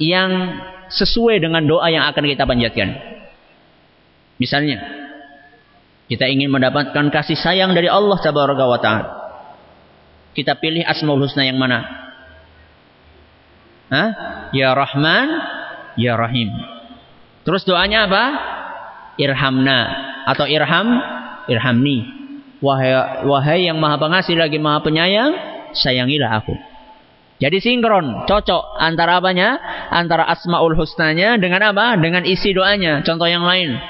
yang 0.00 0.60
sesuai 0.92 1.40
dengan 1.40 1.64
doa 1.64 1.88
yang 1.88 2.04
akan 2.08 2.24
kita 2.24 2.44
panjatkan. 2.44 2.88
Misalnya, 4.40 4.80
kita 6.10 6.26
ingin 6.26 6.50
mendapatkan 6.50 7.12
kasih 7.12 7.38
sayang 7.38 7.76
dari 7.76 7.86
Allah 7.86 8.18
Tabaraka 8.18 8.64
wa 8.66 8.78
taala. 8.80 9.08
Kita 10.32 10.56
pilih 10.58 10.82
Asmaul 10.82 11.24
Husna 11.24 11.44
yang 11.46 11.60
mana? 11.60 11.86
Hah? 13.90 14.08
Ya 14.54 14.70
Rahman, 14.74 15.28
Ya 15.98 16.14
Rahim. 16.14 16.50
Terus 17.42 17.66
doanya 17.66 18.06
apa? 18.06 18.24
Irhamna 19.18 19.80
atau 20.28 20.46
irham, 20.46 20.88
irhamni. 21.50 22.06
Wahai, 22.60 23.24
wahai 23.24 23.60
yang 23.66 23.80
maha 23.80 23.96
pengasih 23.96 24.36
lagi 24.36 24.60
maha 24.60 24.84
penyayang, 24.84 25.32
sayangilah 25.72 26.44
aku. 26.44 26.69
Jadi 27.40 27.56
sinkron, 27.56 28.28
cocok 28.28 28.76
antara 28.76 29.16
apanya? 29.16 29.56
Antara 29.88 30.28
asmaul 30.28 30.76
husnanya 30.76 31.40
dengan 31.40 31.72
apa? 31.72 31.96
Dengan 31.96 32.28
isi 32.28 32.52
doanya. 32.52 33.00
Contoh 33.00 33.24
yang 33.24 33.48
lain. 33.48 33.80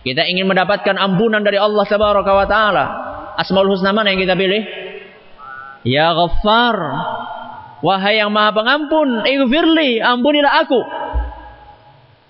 Kita 0.00 0.24
ingin 0.24 0.48
mendapatkan 0.48 0.96
ampunan 0.96 1.44
dari 1.44 1.60
Allah 1.60 1.84
Subhanahu 1.84 2.24
wa 2.24 2.48
taala. 2.48 2.84
Asmaul 3.36 3.68
husna 3.68 3.92
mana 3.92 4.16
yang 4.16 4.24
kita 4.24 4.32
pilih? 4.32 4.64
Ya 5.84 6.08
Ghaffar. 6.16 6.76
Wahai 7.84 8.16
yang 8.16 8.32
Maha 8.32 8.56
Pengampun, 8.56 9.28
ighfirli, 9.28 10.00
ampunilah 10.00 10.64
aku. 10.64 10.80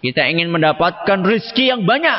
Kita 0.03 0.27
ingin 0.27 0.51
mendapatkan 0.51 1.23
rizki 1.23 1.71
yang 1.71 1.87
banyak. 1.87 2.19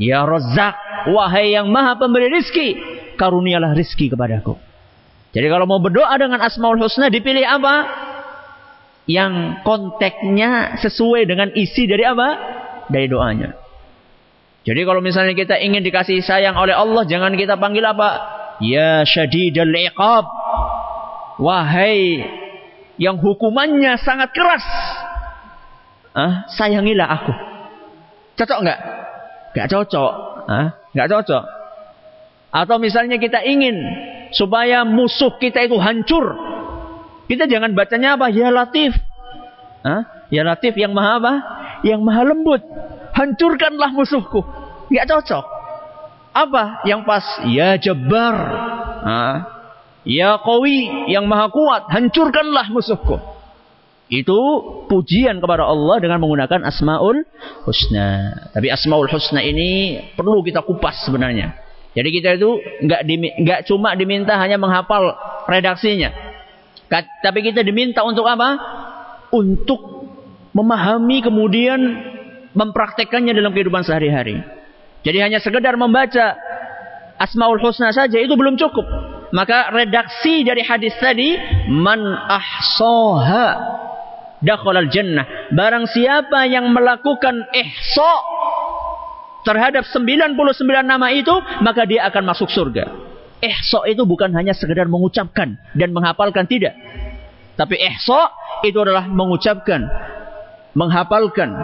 Ya 0.00 0.24
Razzaq, 0.24 1.10
wahai 1.12 1.52
yang 1.52 1.68
Maha 1.68 2.00
Pemberi 2.00 2.32
rizki, 2.32 2.80
karunialah 3.20 3.76
rizki 3.76 4.08
kepadaku. 4.08 4.67
Jadi 5.38 5.46
kalau 5.54 5.70
mau 5.70 5.78
berdoa 5.78 6.10
dengan 6.18 6.42
Asmaul 6.42 6.82
Husna 6.82 7.14
dipilih 7.14 7.46
apa? 7.46 7.86
Yang 9.06 9.62
konteksnya 9.62 10.82
sesuai 10.82 11.30
dengan 11.30 11.54
isi 11.54 11.86
dari 11.86 12.02
apa? 12.02 12.28
Dari 12.90 13.06
doanya. 13.06 13.54
Jadi 14.66 14.82
kalau 14.82 14.98
misalnya 14.98 15.38
kita 15.38 15.54
ingin 15.62 15.86
dikasih 15.86 16.26
sayang 16.26 16.58
oleh 16.58 16.74
Allah, 16.74 17.06
jangan 17.06 17.38
kita 17.38 17.54
panggil 17.54 17.86
apa? 17.86 18.18
Ya 18.58 19.06
syadidal 19.06 19.70
iqab. 19.70 20.26
Wahai 21.38 22.26
yang 22.98 23.22
hukumannya 23.22 23.94
sangat 24.02 24.34
keras. 24.34 24.66
Ah, 26.18 26.50
sayangilah 26.50 27.06
aku. 27.14 27.32
Cocok 28.42 28.58
enggak? 28.66 28.80
Enggak 29.54 29.68
cocok. 29.70 30.12
Ah, 30.50 30.74
enggak 30.98 31.08
cocok. 31.14 31.44
Atau 32.50 32.82
misalnya 32.82 33.22
kita 33.22 33.38
ingin 33.46 33.78
supaya 34.32 34.82
musuh 34.84 35.36
kita 35.36 35.64
itu 35.64 35.76
hancur. 35.78 36.36
Kita 37.28 37.44
jangan 37.44 37.76
bacanya 37.76 38.16
apa? 38.16 38.32
Ya 38.32 38.48
Latif. 38.48 38.96
Hah? 39.84 40.28
Ya 40.32 40.42
Latif 40.44 40.76
yang 40.80 40.96
maha 40.96 41.20
apa? 41.20 41.34
Yang 41.84 42.00
maha 42.00 42.22
lembut. 42.24 42.62
Hancurkanlah 43.12 43.92
musuhku. 43.92 44.40
Nggak 44.88 45.06
cocok. 45.12 45.44
Apa 46.32 46.84
yang 46.88 47.04
pas? 47.04 47.24
Ya 47.48 47.76
Jabbar. 47.76 48.36
Hah? 49.04 49.36
Ya 50.08 50.40
Qawi 50.40 51.10
yang 51.12 51.28
maha 51.28 51.52
kuat. 51.52 51.92
Hancurkanlah 51.92 52.72
musuhku. 52.72 53.20
Itu 54.08 54.40
pujian 54.88 55.36
kepada 55.36 55.68
Allah 55.68 56.00
dengan 56.00 56.24
menggunakan 56.24 56.64
Asmaul 56.64 57.28
Husna. 57.68 58.32
Tapi 58.56 58.72
Asmaul 58.72 59.04
Husna 59.04 59.44
ini 59.44 60.00
perlu 60.16 60.40
kita 60.40 60.64
kupas 60.64 61.04
sebenarnya. 61.04 61.67
Jadi 61.98 62.08
kita 62.14 62.38
itu 62.38 62.62
nggak 62.86 63.00
nggak 63.42 63.60
cuma 63.66 63.98
diminta 63.98 64.38
hanya 64.38 64.54
menghafal 64.54 65.18
redaksinya, 65.50 66.14
tapi 67.26 67.42
kita 67.42 67.66
diminta 67.66 68.06
untuk 68.06 68.22
apa? 68.22 68.54
Untuk 69.34 70.06
memahami 70.54 71.18
kemudian 71.26 71.80
mempraktekannya 72.54 73.34
dalam 73.34 73.50
kehidupan 73.50 73.82
sehari-hari. 73.82 74.38
Jadi 75.02 75.18
hanya 75.18 75.38
sekedar 75.42 75.74
membaca 75.74 76.38
Asmaul 77.18 77.58
Husna 77.58 77.90
saja 77.90 78.16
itu 78.22 78.38
belum 78.38 78.54
cukup. 78.54 78.86
Maka 79.34 79.74
redaksi 79.74 80.46
dari 80.46 80.64
hadis 80.64 80.94
tadi 80.96 81.36
man 81.68 82.00
ahsoha 82.30 83.46
dakhalal 84.40 84.88
jannah. 84.88 85.50
Barang 85.52 85.84
siapa 85.90 86.48
yang 86.48 86.70
melakukan 86.72 87.42
ihsa 87.52 88.14
terhadap 89.46 89.86
99 89.86 90.34
nama 90.82 91.06
itu, 91.14 91.34
maka 91.62 91.84
dia 91.84 92.06
akan 92.08 92.22
masuk 92.34 92.50
surga. 92.50 92.90
Ihsa 93.38 93.86
itu 93.86 94.02
bukan 94.02 94.34
hanya 94.34 94.50
sekedar 94.50 94.90
mengucapkan 94.90 95.54
dan 95.78 95.94
menghafalkan 95.94 96.46
tidak. 96.50 96.74
Tapi 97.54 97.78
ihsa 97.78 98.34
itu 98.66 98.78
adalah 98.78 99.06
mengucapkan, 99.06 99.86
menghafalkan, 100.74 101.54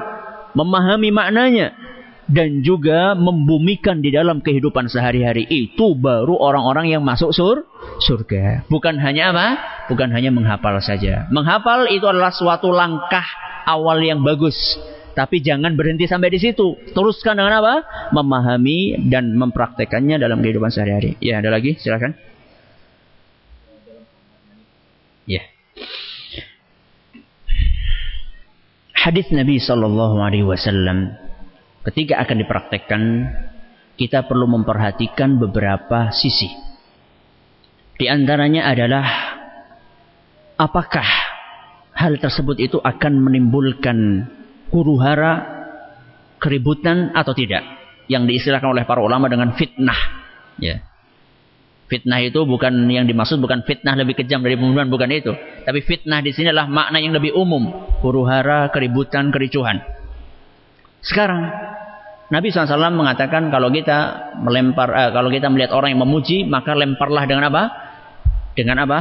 memahami 0.55 1.11
maknanya 1.11 1.75
dan 2.25 2.65
juga 2.65 3.13
membumikan 3.13 4.01
di 4.01 4.09
dalam 4.09 4.41
kehidupan 4.41 4.89
sehari-hari 4.89 5.45
itu 5.45 5.93
baru 5.93 6.41
orang-orang 6.41 6.95
yang 6.95 7.03
masuk 7.05 7.35
sur 7.37 7.69
surga. 8.01 8.65
Bukan 8.73 8.97
hanya 8.97 9.35
apa? 9.35 9.47
Bukan 9.93 10.09
hanya 10.15 10.33
menghafal 10.33 10.81
saja. 10.81 11.29
Menghafal 11.29 11.91
itu 11.93 12.09
adalah 12.09 12.33
suatu 12.33 12.73
langkah 12.73 13.25
awal 13.69 14.01
yang 14.01 14.25
bagus. 14.25 14.57
Tapi 15.15 15.39
jangan 15.39 15.79
berhenti 15.79 16.11
sampai 16.11 16.29
di 16.35 16.43
situ. 16.43 16.75
Teruskan 16.91 17.39
dengan 17.39 17.63
apa? 17.63 17.75
Memahami 18.11 18.99
dan 19.07 19.31
mempraktekannya 19.39 20.19
dalam 20.19 20.43
kehidupan 20.43 20.75
sehari-hari. 20.75 21.15
Ya, 21.23 21.39
ada 21.39 21.55
lagi? 21.55 21.79
Silakan. 21.79 22.19
Ya. 25.25 25.55
hadis 29.05 29.29
Nabi 29.37 29.61
Shallallahu 29.61 30.17
Alaihi 30.17 30.49
Wasallam 30.49 31.13
ketika 31.85 32.25
akan 32.25 32.37
dipraktekkan 32.41 33.03
kita 34.01 34.25
perlu 34.25 34.49
memperhatikan 34.49 35.37
beberapa 35.37 36.09
sisi. 36.09 36.49
Di 37.95 38.11
antaranya 38.11 38.67
adalah 38.67 39.07
apakah 40.59 41.07
hal 41.95 42.19
tersebut 42.19 42.59
itu 42.59 42.81
akan 42.81 43.23
menimbulkan 43.23 44.27
huru 44.73 44.97
hara, 45.01 45.33
keributan 46.41 47.13
atau 47.17 47.33
tidak. 47.37 47.65
Yang 48.05 48.37
diistilahkan 48.37 48.69
oleh 48.69 48.85
para 48.85 49.01
ulama 49.01 49.33
dengan 49.33 49.57
fitnah. 49.57 49.97
Ya. 50.61 50.85
Fitnah 51.89 52.21
itu 52.25 52.45
bukan 52.49 52.89
yang 52.89 53.05
dimaksud 53.05 53.41
bukan 53.41 53.65
fitnah 53.69 53.93
lebih 53.97 54.17
kejam 54.17 54.41
dari 54.41 54.57
pembunuhan 54.57 54.89
bukan 54.89 55.09
itu. 55.13 55.33
Tapi 55.65 55.85
fitnah 55.85 56.25
di 56.25 56.33
sini 56.33 56.53
adalah 56.53 56.69
makna 56.69 57.01
yang 57.01 57.13
lebih 57.13 57.37
umum, 57.37 57.93
huru 58.01 58.25
hara, 58.25 58.73
keributan, 58.73 59.29
kericuhan. 59.29 59.85
Sekarang 61.05 61.53
Nabi 62.33 62.49
SAW 62.49 62.97
mengatakan 62.97 63.53
kalau 63.53 63.69
kita 63.69 64.33
melempar, 64.41 64.89
eh, 64.97 65.11
kalau 65.13 65.29
kita 65.29 65.53
melihat 65.53 65.77
orang 65.77 65.93
yang 65.93 66.03
memuji, 66.09 66.49
maka 66.49 66.73
lemparlah 66.73 67.29
dengan 67.29 67.53
apa? 67.53 67.63
Dengan 68.57 68.77
apa? 68.89 69.01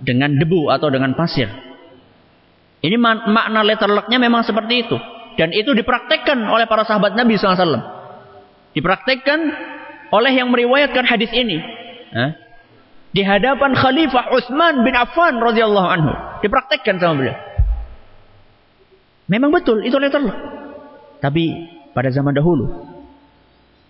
Dengan 0.00 0.32
debu 0.40 0.72
atau 0.72 0.88
dengan 0.88 1.12
pasir. 1.12 1.52
Ini 2.84 3.00
makna 3.00 3.64
letter 3.64 3.88
lucknya 3.88 4.20
memang 4.20 4.44
seperti 4.44 4.84
itu. 4.84 4.96
Dan 5.40 5.56
itu 5.56 5.72
dipraktekkan 5.72 6.36
oleh 6.44 6.68
para 6.68 6.84
sahabat 6.84 7.16
Nabi 7.16 7.40
SAW. 7.40 7.80
Dipraktekkan 8.76 9.40
oleh 10.12 10.32
yang 10.36 10.52
meriwayatkan 10.52 11.08
hadis 11.08 11.32
ini. 11.32 11.64
Eh? 12.12 12.30
Di 13.16 13.22
hadapan 13.24 13.72
Khalifah 13.72 14.36
Utsman 14.36 14.84
bin 14.84 14.92
Affan 14.92 15.40
radhiyallahu 15.40 15.88
anhu. 15.88 16.12
Dipraktekkan 16.44 17.00
sama 17.00 17.24
beliau. 17.24 17.36
Memang 19.32 19.48
betul 19.48 19.80
itu 19.80 19.96
letter 19.96 20.20
luck. 20.20 20.36
Tapi 21.24 21.44
pada 21.96 22.12
zaman 22.12 22.36
dahulu. 22.36 22.84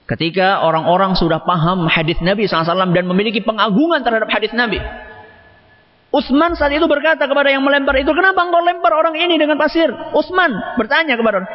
Ketika 0.06 0.62
orang-orang 0.62 1.18
sudah 1.18 1.42
paham 1.42 1.88
hadis 1.88 2.20
Nabi 2.20 2.44
SAW 2.46 2.92
dan 2.94 3.08
memiliki 3.08 3.42
pengagungan 3.42 4.04
terhadap 4.06 4.30
hadis 4.30 4.54
Nabi. 4.54 4.78
Utsman 6.14 6.54
saat 6.54 6.70
itu 6.70 6.86
berkata 6.86 7.26
kepada 7.26 7.50
yang 7.50 7.66
melempar 7.66 7.98
itu, 7.98 8.14
kenapa 8.14 8.46
engkau 8.46 8.62
lempar 8.62 8.94
orang 8.94 9.18
ini 9.18 9.34
dengan 9.34 9.58
pasir? 9.58 9.90
Utsman 10.14 10.78
bertanya 10.78 11.18
kepada 11.18 11.42
orang. 11.42 11.50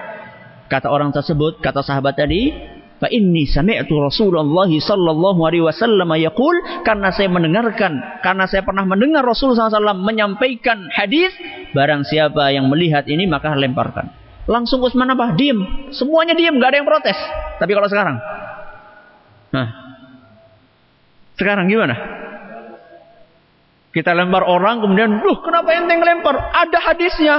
Kata 0.68 0.88
orang 0.91 1.16
tersebut, 1.16 1.64
kata 1.64 1.80
sahabat 1.80 2.20
tadi, 2.20 2.51
Fa 2.99 3.07
inni 3.07 3.47
sami'tu 3.47 3.95
Rasulullah 3.95 4.68
sallallahu 4.68 5.39
alaihi 5.47 5.64
wasallam 5.64 6.12
yaqul 6.20 6.84
karena 6.84 7.16
saya 7.16 7.32
mendengarkan 7.32 7.95
karena 8.20 8.43
saya 8.43 8.60
pernah 8.68 8.84
mendengar 8.84 9.24
Rasulullah 9.24 9.72
SAW 9.72 10.03
menyampaikan 10.03 10.91
hadis 10.91 11.32
barang 11.72 12.03
siapa 12.03 12.51
yang 12.51 12.68
melihat 12.68 13.07
ini 13.07 13.24
maka 13.24 13.55
lemparkan. 13.55 14.12
Langsung 14.51 14.84
Utsman 14.84 15.07
apa? 15.16 15.32
Diem. 15.32 15.88
Semuanya 15.95 16.36
diem, 16.36 16.60
nggak 16.60 16.76
ada 16.76 16.78
yang 16.84 16.89
protes. 16.91 17.16
Tapi 17.55 17.72
kalau 17.72 17.88
sekarang, 17.88 18.20
nah, 19.55 19.68
sekarang 21.39 21.72
gimana? 21.72 21.95
Kita 23.90 24.14
lempar 24.14 24.46
orang, 24.46 24.86
kemudian, 24.86 25.18
duh, 25.18 25.42
kenapa 25.42 25.74
ente 25.74 25.98
ngelempar? 25.98 26.36
Ada 26.54 26.80
hadisnya. 26.94 27.36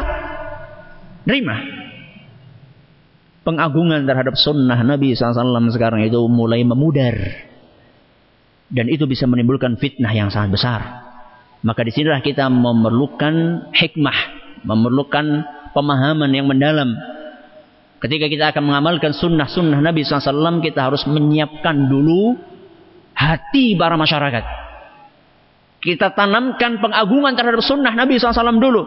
Terima. 1.22 1.56
Pengagungan 3.46 4.02
terhadap 4.02 4.34
sunnah 4.34 4.82
Nabi 4.82 5.14
SAW 5.14 5.70
sekarang 5.70 6.02
itu 6.02 6.18
mulai 6.26 6.66
memudar. 6.66 7.14
Dan 8.66 8.90
itu 8.90 9.06
bisa 9.06 9.30
menimbulkan 9.30 9.78
fitnah 9.78 10.10
yang 10.10 10.30
sangat 10.30 10.50
besar. 10.58 10.80
Maka 11.62 11.86
di 11.86 11.94
sinilah 11.94 12.18
kita 12.18 12.50
memerlukan 12.50 13.66
hikmah. 13.70 14.18
Memerlukan 14.66 15.46
pemahaman 15.70 16.30
yang 16.34 16.50
mendalam. 16.50 16.90
Ketika 18.02 18.26
kita 18.26 18.44
akan 18.50 18.74
mengamalkan 18.74 19.14
sunnah-sunnah 19.14 19.78
Nabi 19.78 20.02
SAW, 20.02 20.58
kita 20.64 20.90
harus 20.90 21.06
menyiapkan 21.06 21.86
dulu 21.86 22.34
hati 23.14 23.78
para 23.78 23.94
masyarakat. 23.94 24.59
Kita 25.80 26.12
tanamkan 26.12 26.76
pengagungan 26.76 27.32
terhadap 27.32 27.64
sunnah 27.64 27.96
Nabi 27.96 28.20
SAW 28.20 28.60
dulu. 28.60 28.84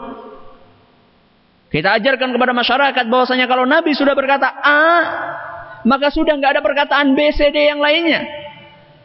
Kita 1.74 1.98
ajarkan 1.98 2.30
kepada 2.38 2.54
masyarakat 2.54 3.06
bahwasanya 3.10 3.50
kalau 3.50 3.66
Nabi 3.66 3.98
sudah 3.98 4.14
berkata 4.14 4.46
A, 4.62 4.86
maka 5.90 6.14
sudah 6.14 6.38
nggak 6.38 6.54
ada 6.54 6.62
perkataan 6.62 7.18
B, 7.18 7.34
C, 7.34 7.50
D 7.50 7.66
yang 7.66 7.82
lainnya. 7.82 8.22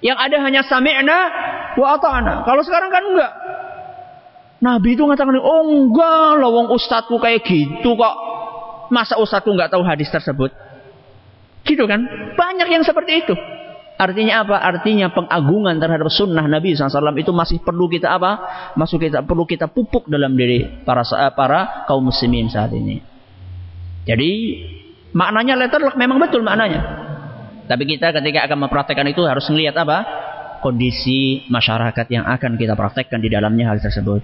Yang 0.04 0.18
ada 0.20 0.36
hanya 0.44 0.62
sami'na 0.68 1.18
wa 1.80 1.96
ata'na. 1.96 2.44
Kalau 2.44 2.60
sekarang 2.60 2.92
kan 2.92 3.02
enggak. 3.08 3.32
Nabi 4.58 4.98
itu 4.98 5.08
mengatakan, 5.08 5.38
oh 5.40 5.62
enggak 5.64 6.30
lah 6.44 6.50
wong 6.52 6.68
ustadku 6.76 7.16
kayak 7.16 7.40
gitu 7.48 7.96
kok. 7.96 8.16
Masa 8.92 9.16
ustadku 9.16 9.48
nggak 9.56 9.72
tahu 9.72 9.80
hadis 9.80 10.12
tersebut? 10.12 10.52
Gitu 11.64 11.88
kan? 11.88 12.04
Banyak 12.36 12.68
yang 12.68 12.84
seperti 12.84 13.24
itu. 13.24 13.34
Artinya 13.98 14.46
apa? 14.46 14.56
Artinya 14.62 15.10
pengagungan 15.10 15.82
terhadap 15.82 16.06
sunnah 16.06 16.46
Nabi 16.46 16.78
SAW 16.78 17.18
itu 17.18 17.34
masih 17.34 17.58
perlu 17.58 17.90
kita 17.90 18.14
apa? 18.14 18.32
Masuk 18.78 19.02
kita 19.02 19.26
perlu 19.26 19.42
kita 19.42 19.66
pupuk 19.66 20.06
dalam 20.06 20.38
diri 20.38 20.86
para 20.86 21.02
para 21.34 21.82
kaum 21.90 22.06
muslimin 22.06 22.46
saat 22.46 22.70
ini. 22.70 23.02
Jadi 24.06 24.30
maknanya 25.10 25.58
letterlock 25.58 25.98
memang 25.98 26.22
betul 26.22 26.46
maknanya. 26.46 27.10
Tapi 27.66 27.84
kita 27.90 28.14
ketika 28.14 28.46
akan 28.46 28.70
mempraktekkan 28.70 29.06
itu 29.10 29.26
harus 29.26 29.50
melihat 29.50 29.82
apa? 29.82 30.06
Kondisi 30.62 31.42
masyarakat 31.50 32.06
yang 32.06 32.22
akan 32.22 32.54
kita 32.54 32.78
praktekkan 32.78 33.18
di 33.18 33.28
dalamnya 33.34 33.74
hal 33.74 33.82
tersebut 33.82 34.22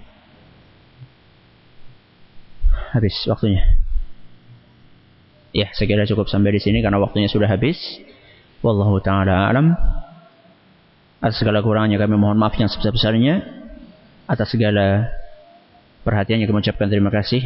habis 2.95 3.19
waktunya. 3.27 3.75
Ya, 5.51 5.71
saya 5.75 5.87
kira 5.91 6.07
cukup 6.07 6.31
sampai 6.31 6.55
di 6.55 6.63
sini 6.63 6.79
karena 6.79 7.03
waktunya 7.03 7.27
sudah 7.27 7.51
habis. 7.51 7.79
Wallahu 8.65 8.97
taala 9.05 9.53
alam. 9.53 9.77
Atas 11.21 11.37
segala 11.45 11.61
kurangnya 11.61 12.01
kami 12.01 12.17
mohon 12.17 12.41
maaf 12.41 12.57
yang 12.57 12.73
sebesar-besarnya. 12.73 13.45
Atas 14.25 14.57
segala 14.57 15.05
perhatiannya 16.01 16.49
kami 16.49 16.65
ucapkan 16.65 16.89
terima 16.89 17.13
kasih. 17.13 17.45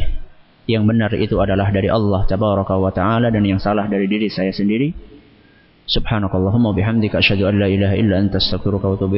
Yang 0.70 0.84
benar 0.86 1.10
itu 1.18 1.34
adalah 1.42 1.74
dari 1.74 1.90
Allah 1.90 2.22
tabaraka 2.22 2.78
wa 2.78 2.94
taala 2.94 3.34
dan 3.34 3.42
yang 3.42 3.58
salah 3.58 3.90
dari 3.90 4.06
diri 4.06 4.30
saya 4.30 4.54
sendiri. 4.54 4.94
Subhanakallahumma 5.88 6.76
bihamdika 6.76 7.18
asyhadu 7.18 7.48
an 7.48 7.54
la 7.56 7.66
ilaha 7.66 7.96
illa 7.96 8.20
anta 8.20 8.38
astaghfiruka 8.38 8.86
wa 8.86 8.94
atubu 8.94 9.16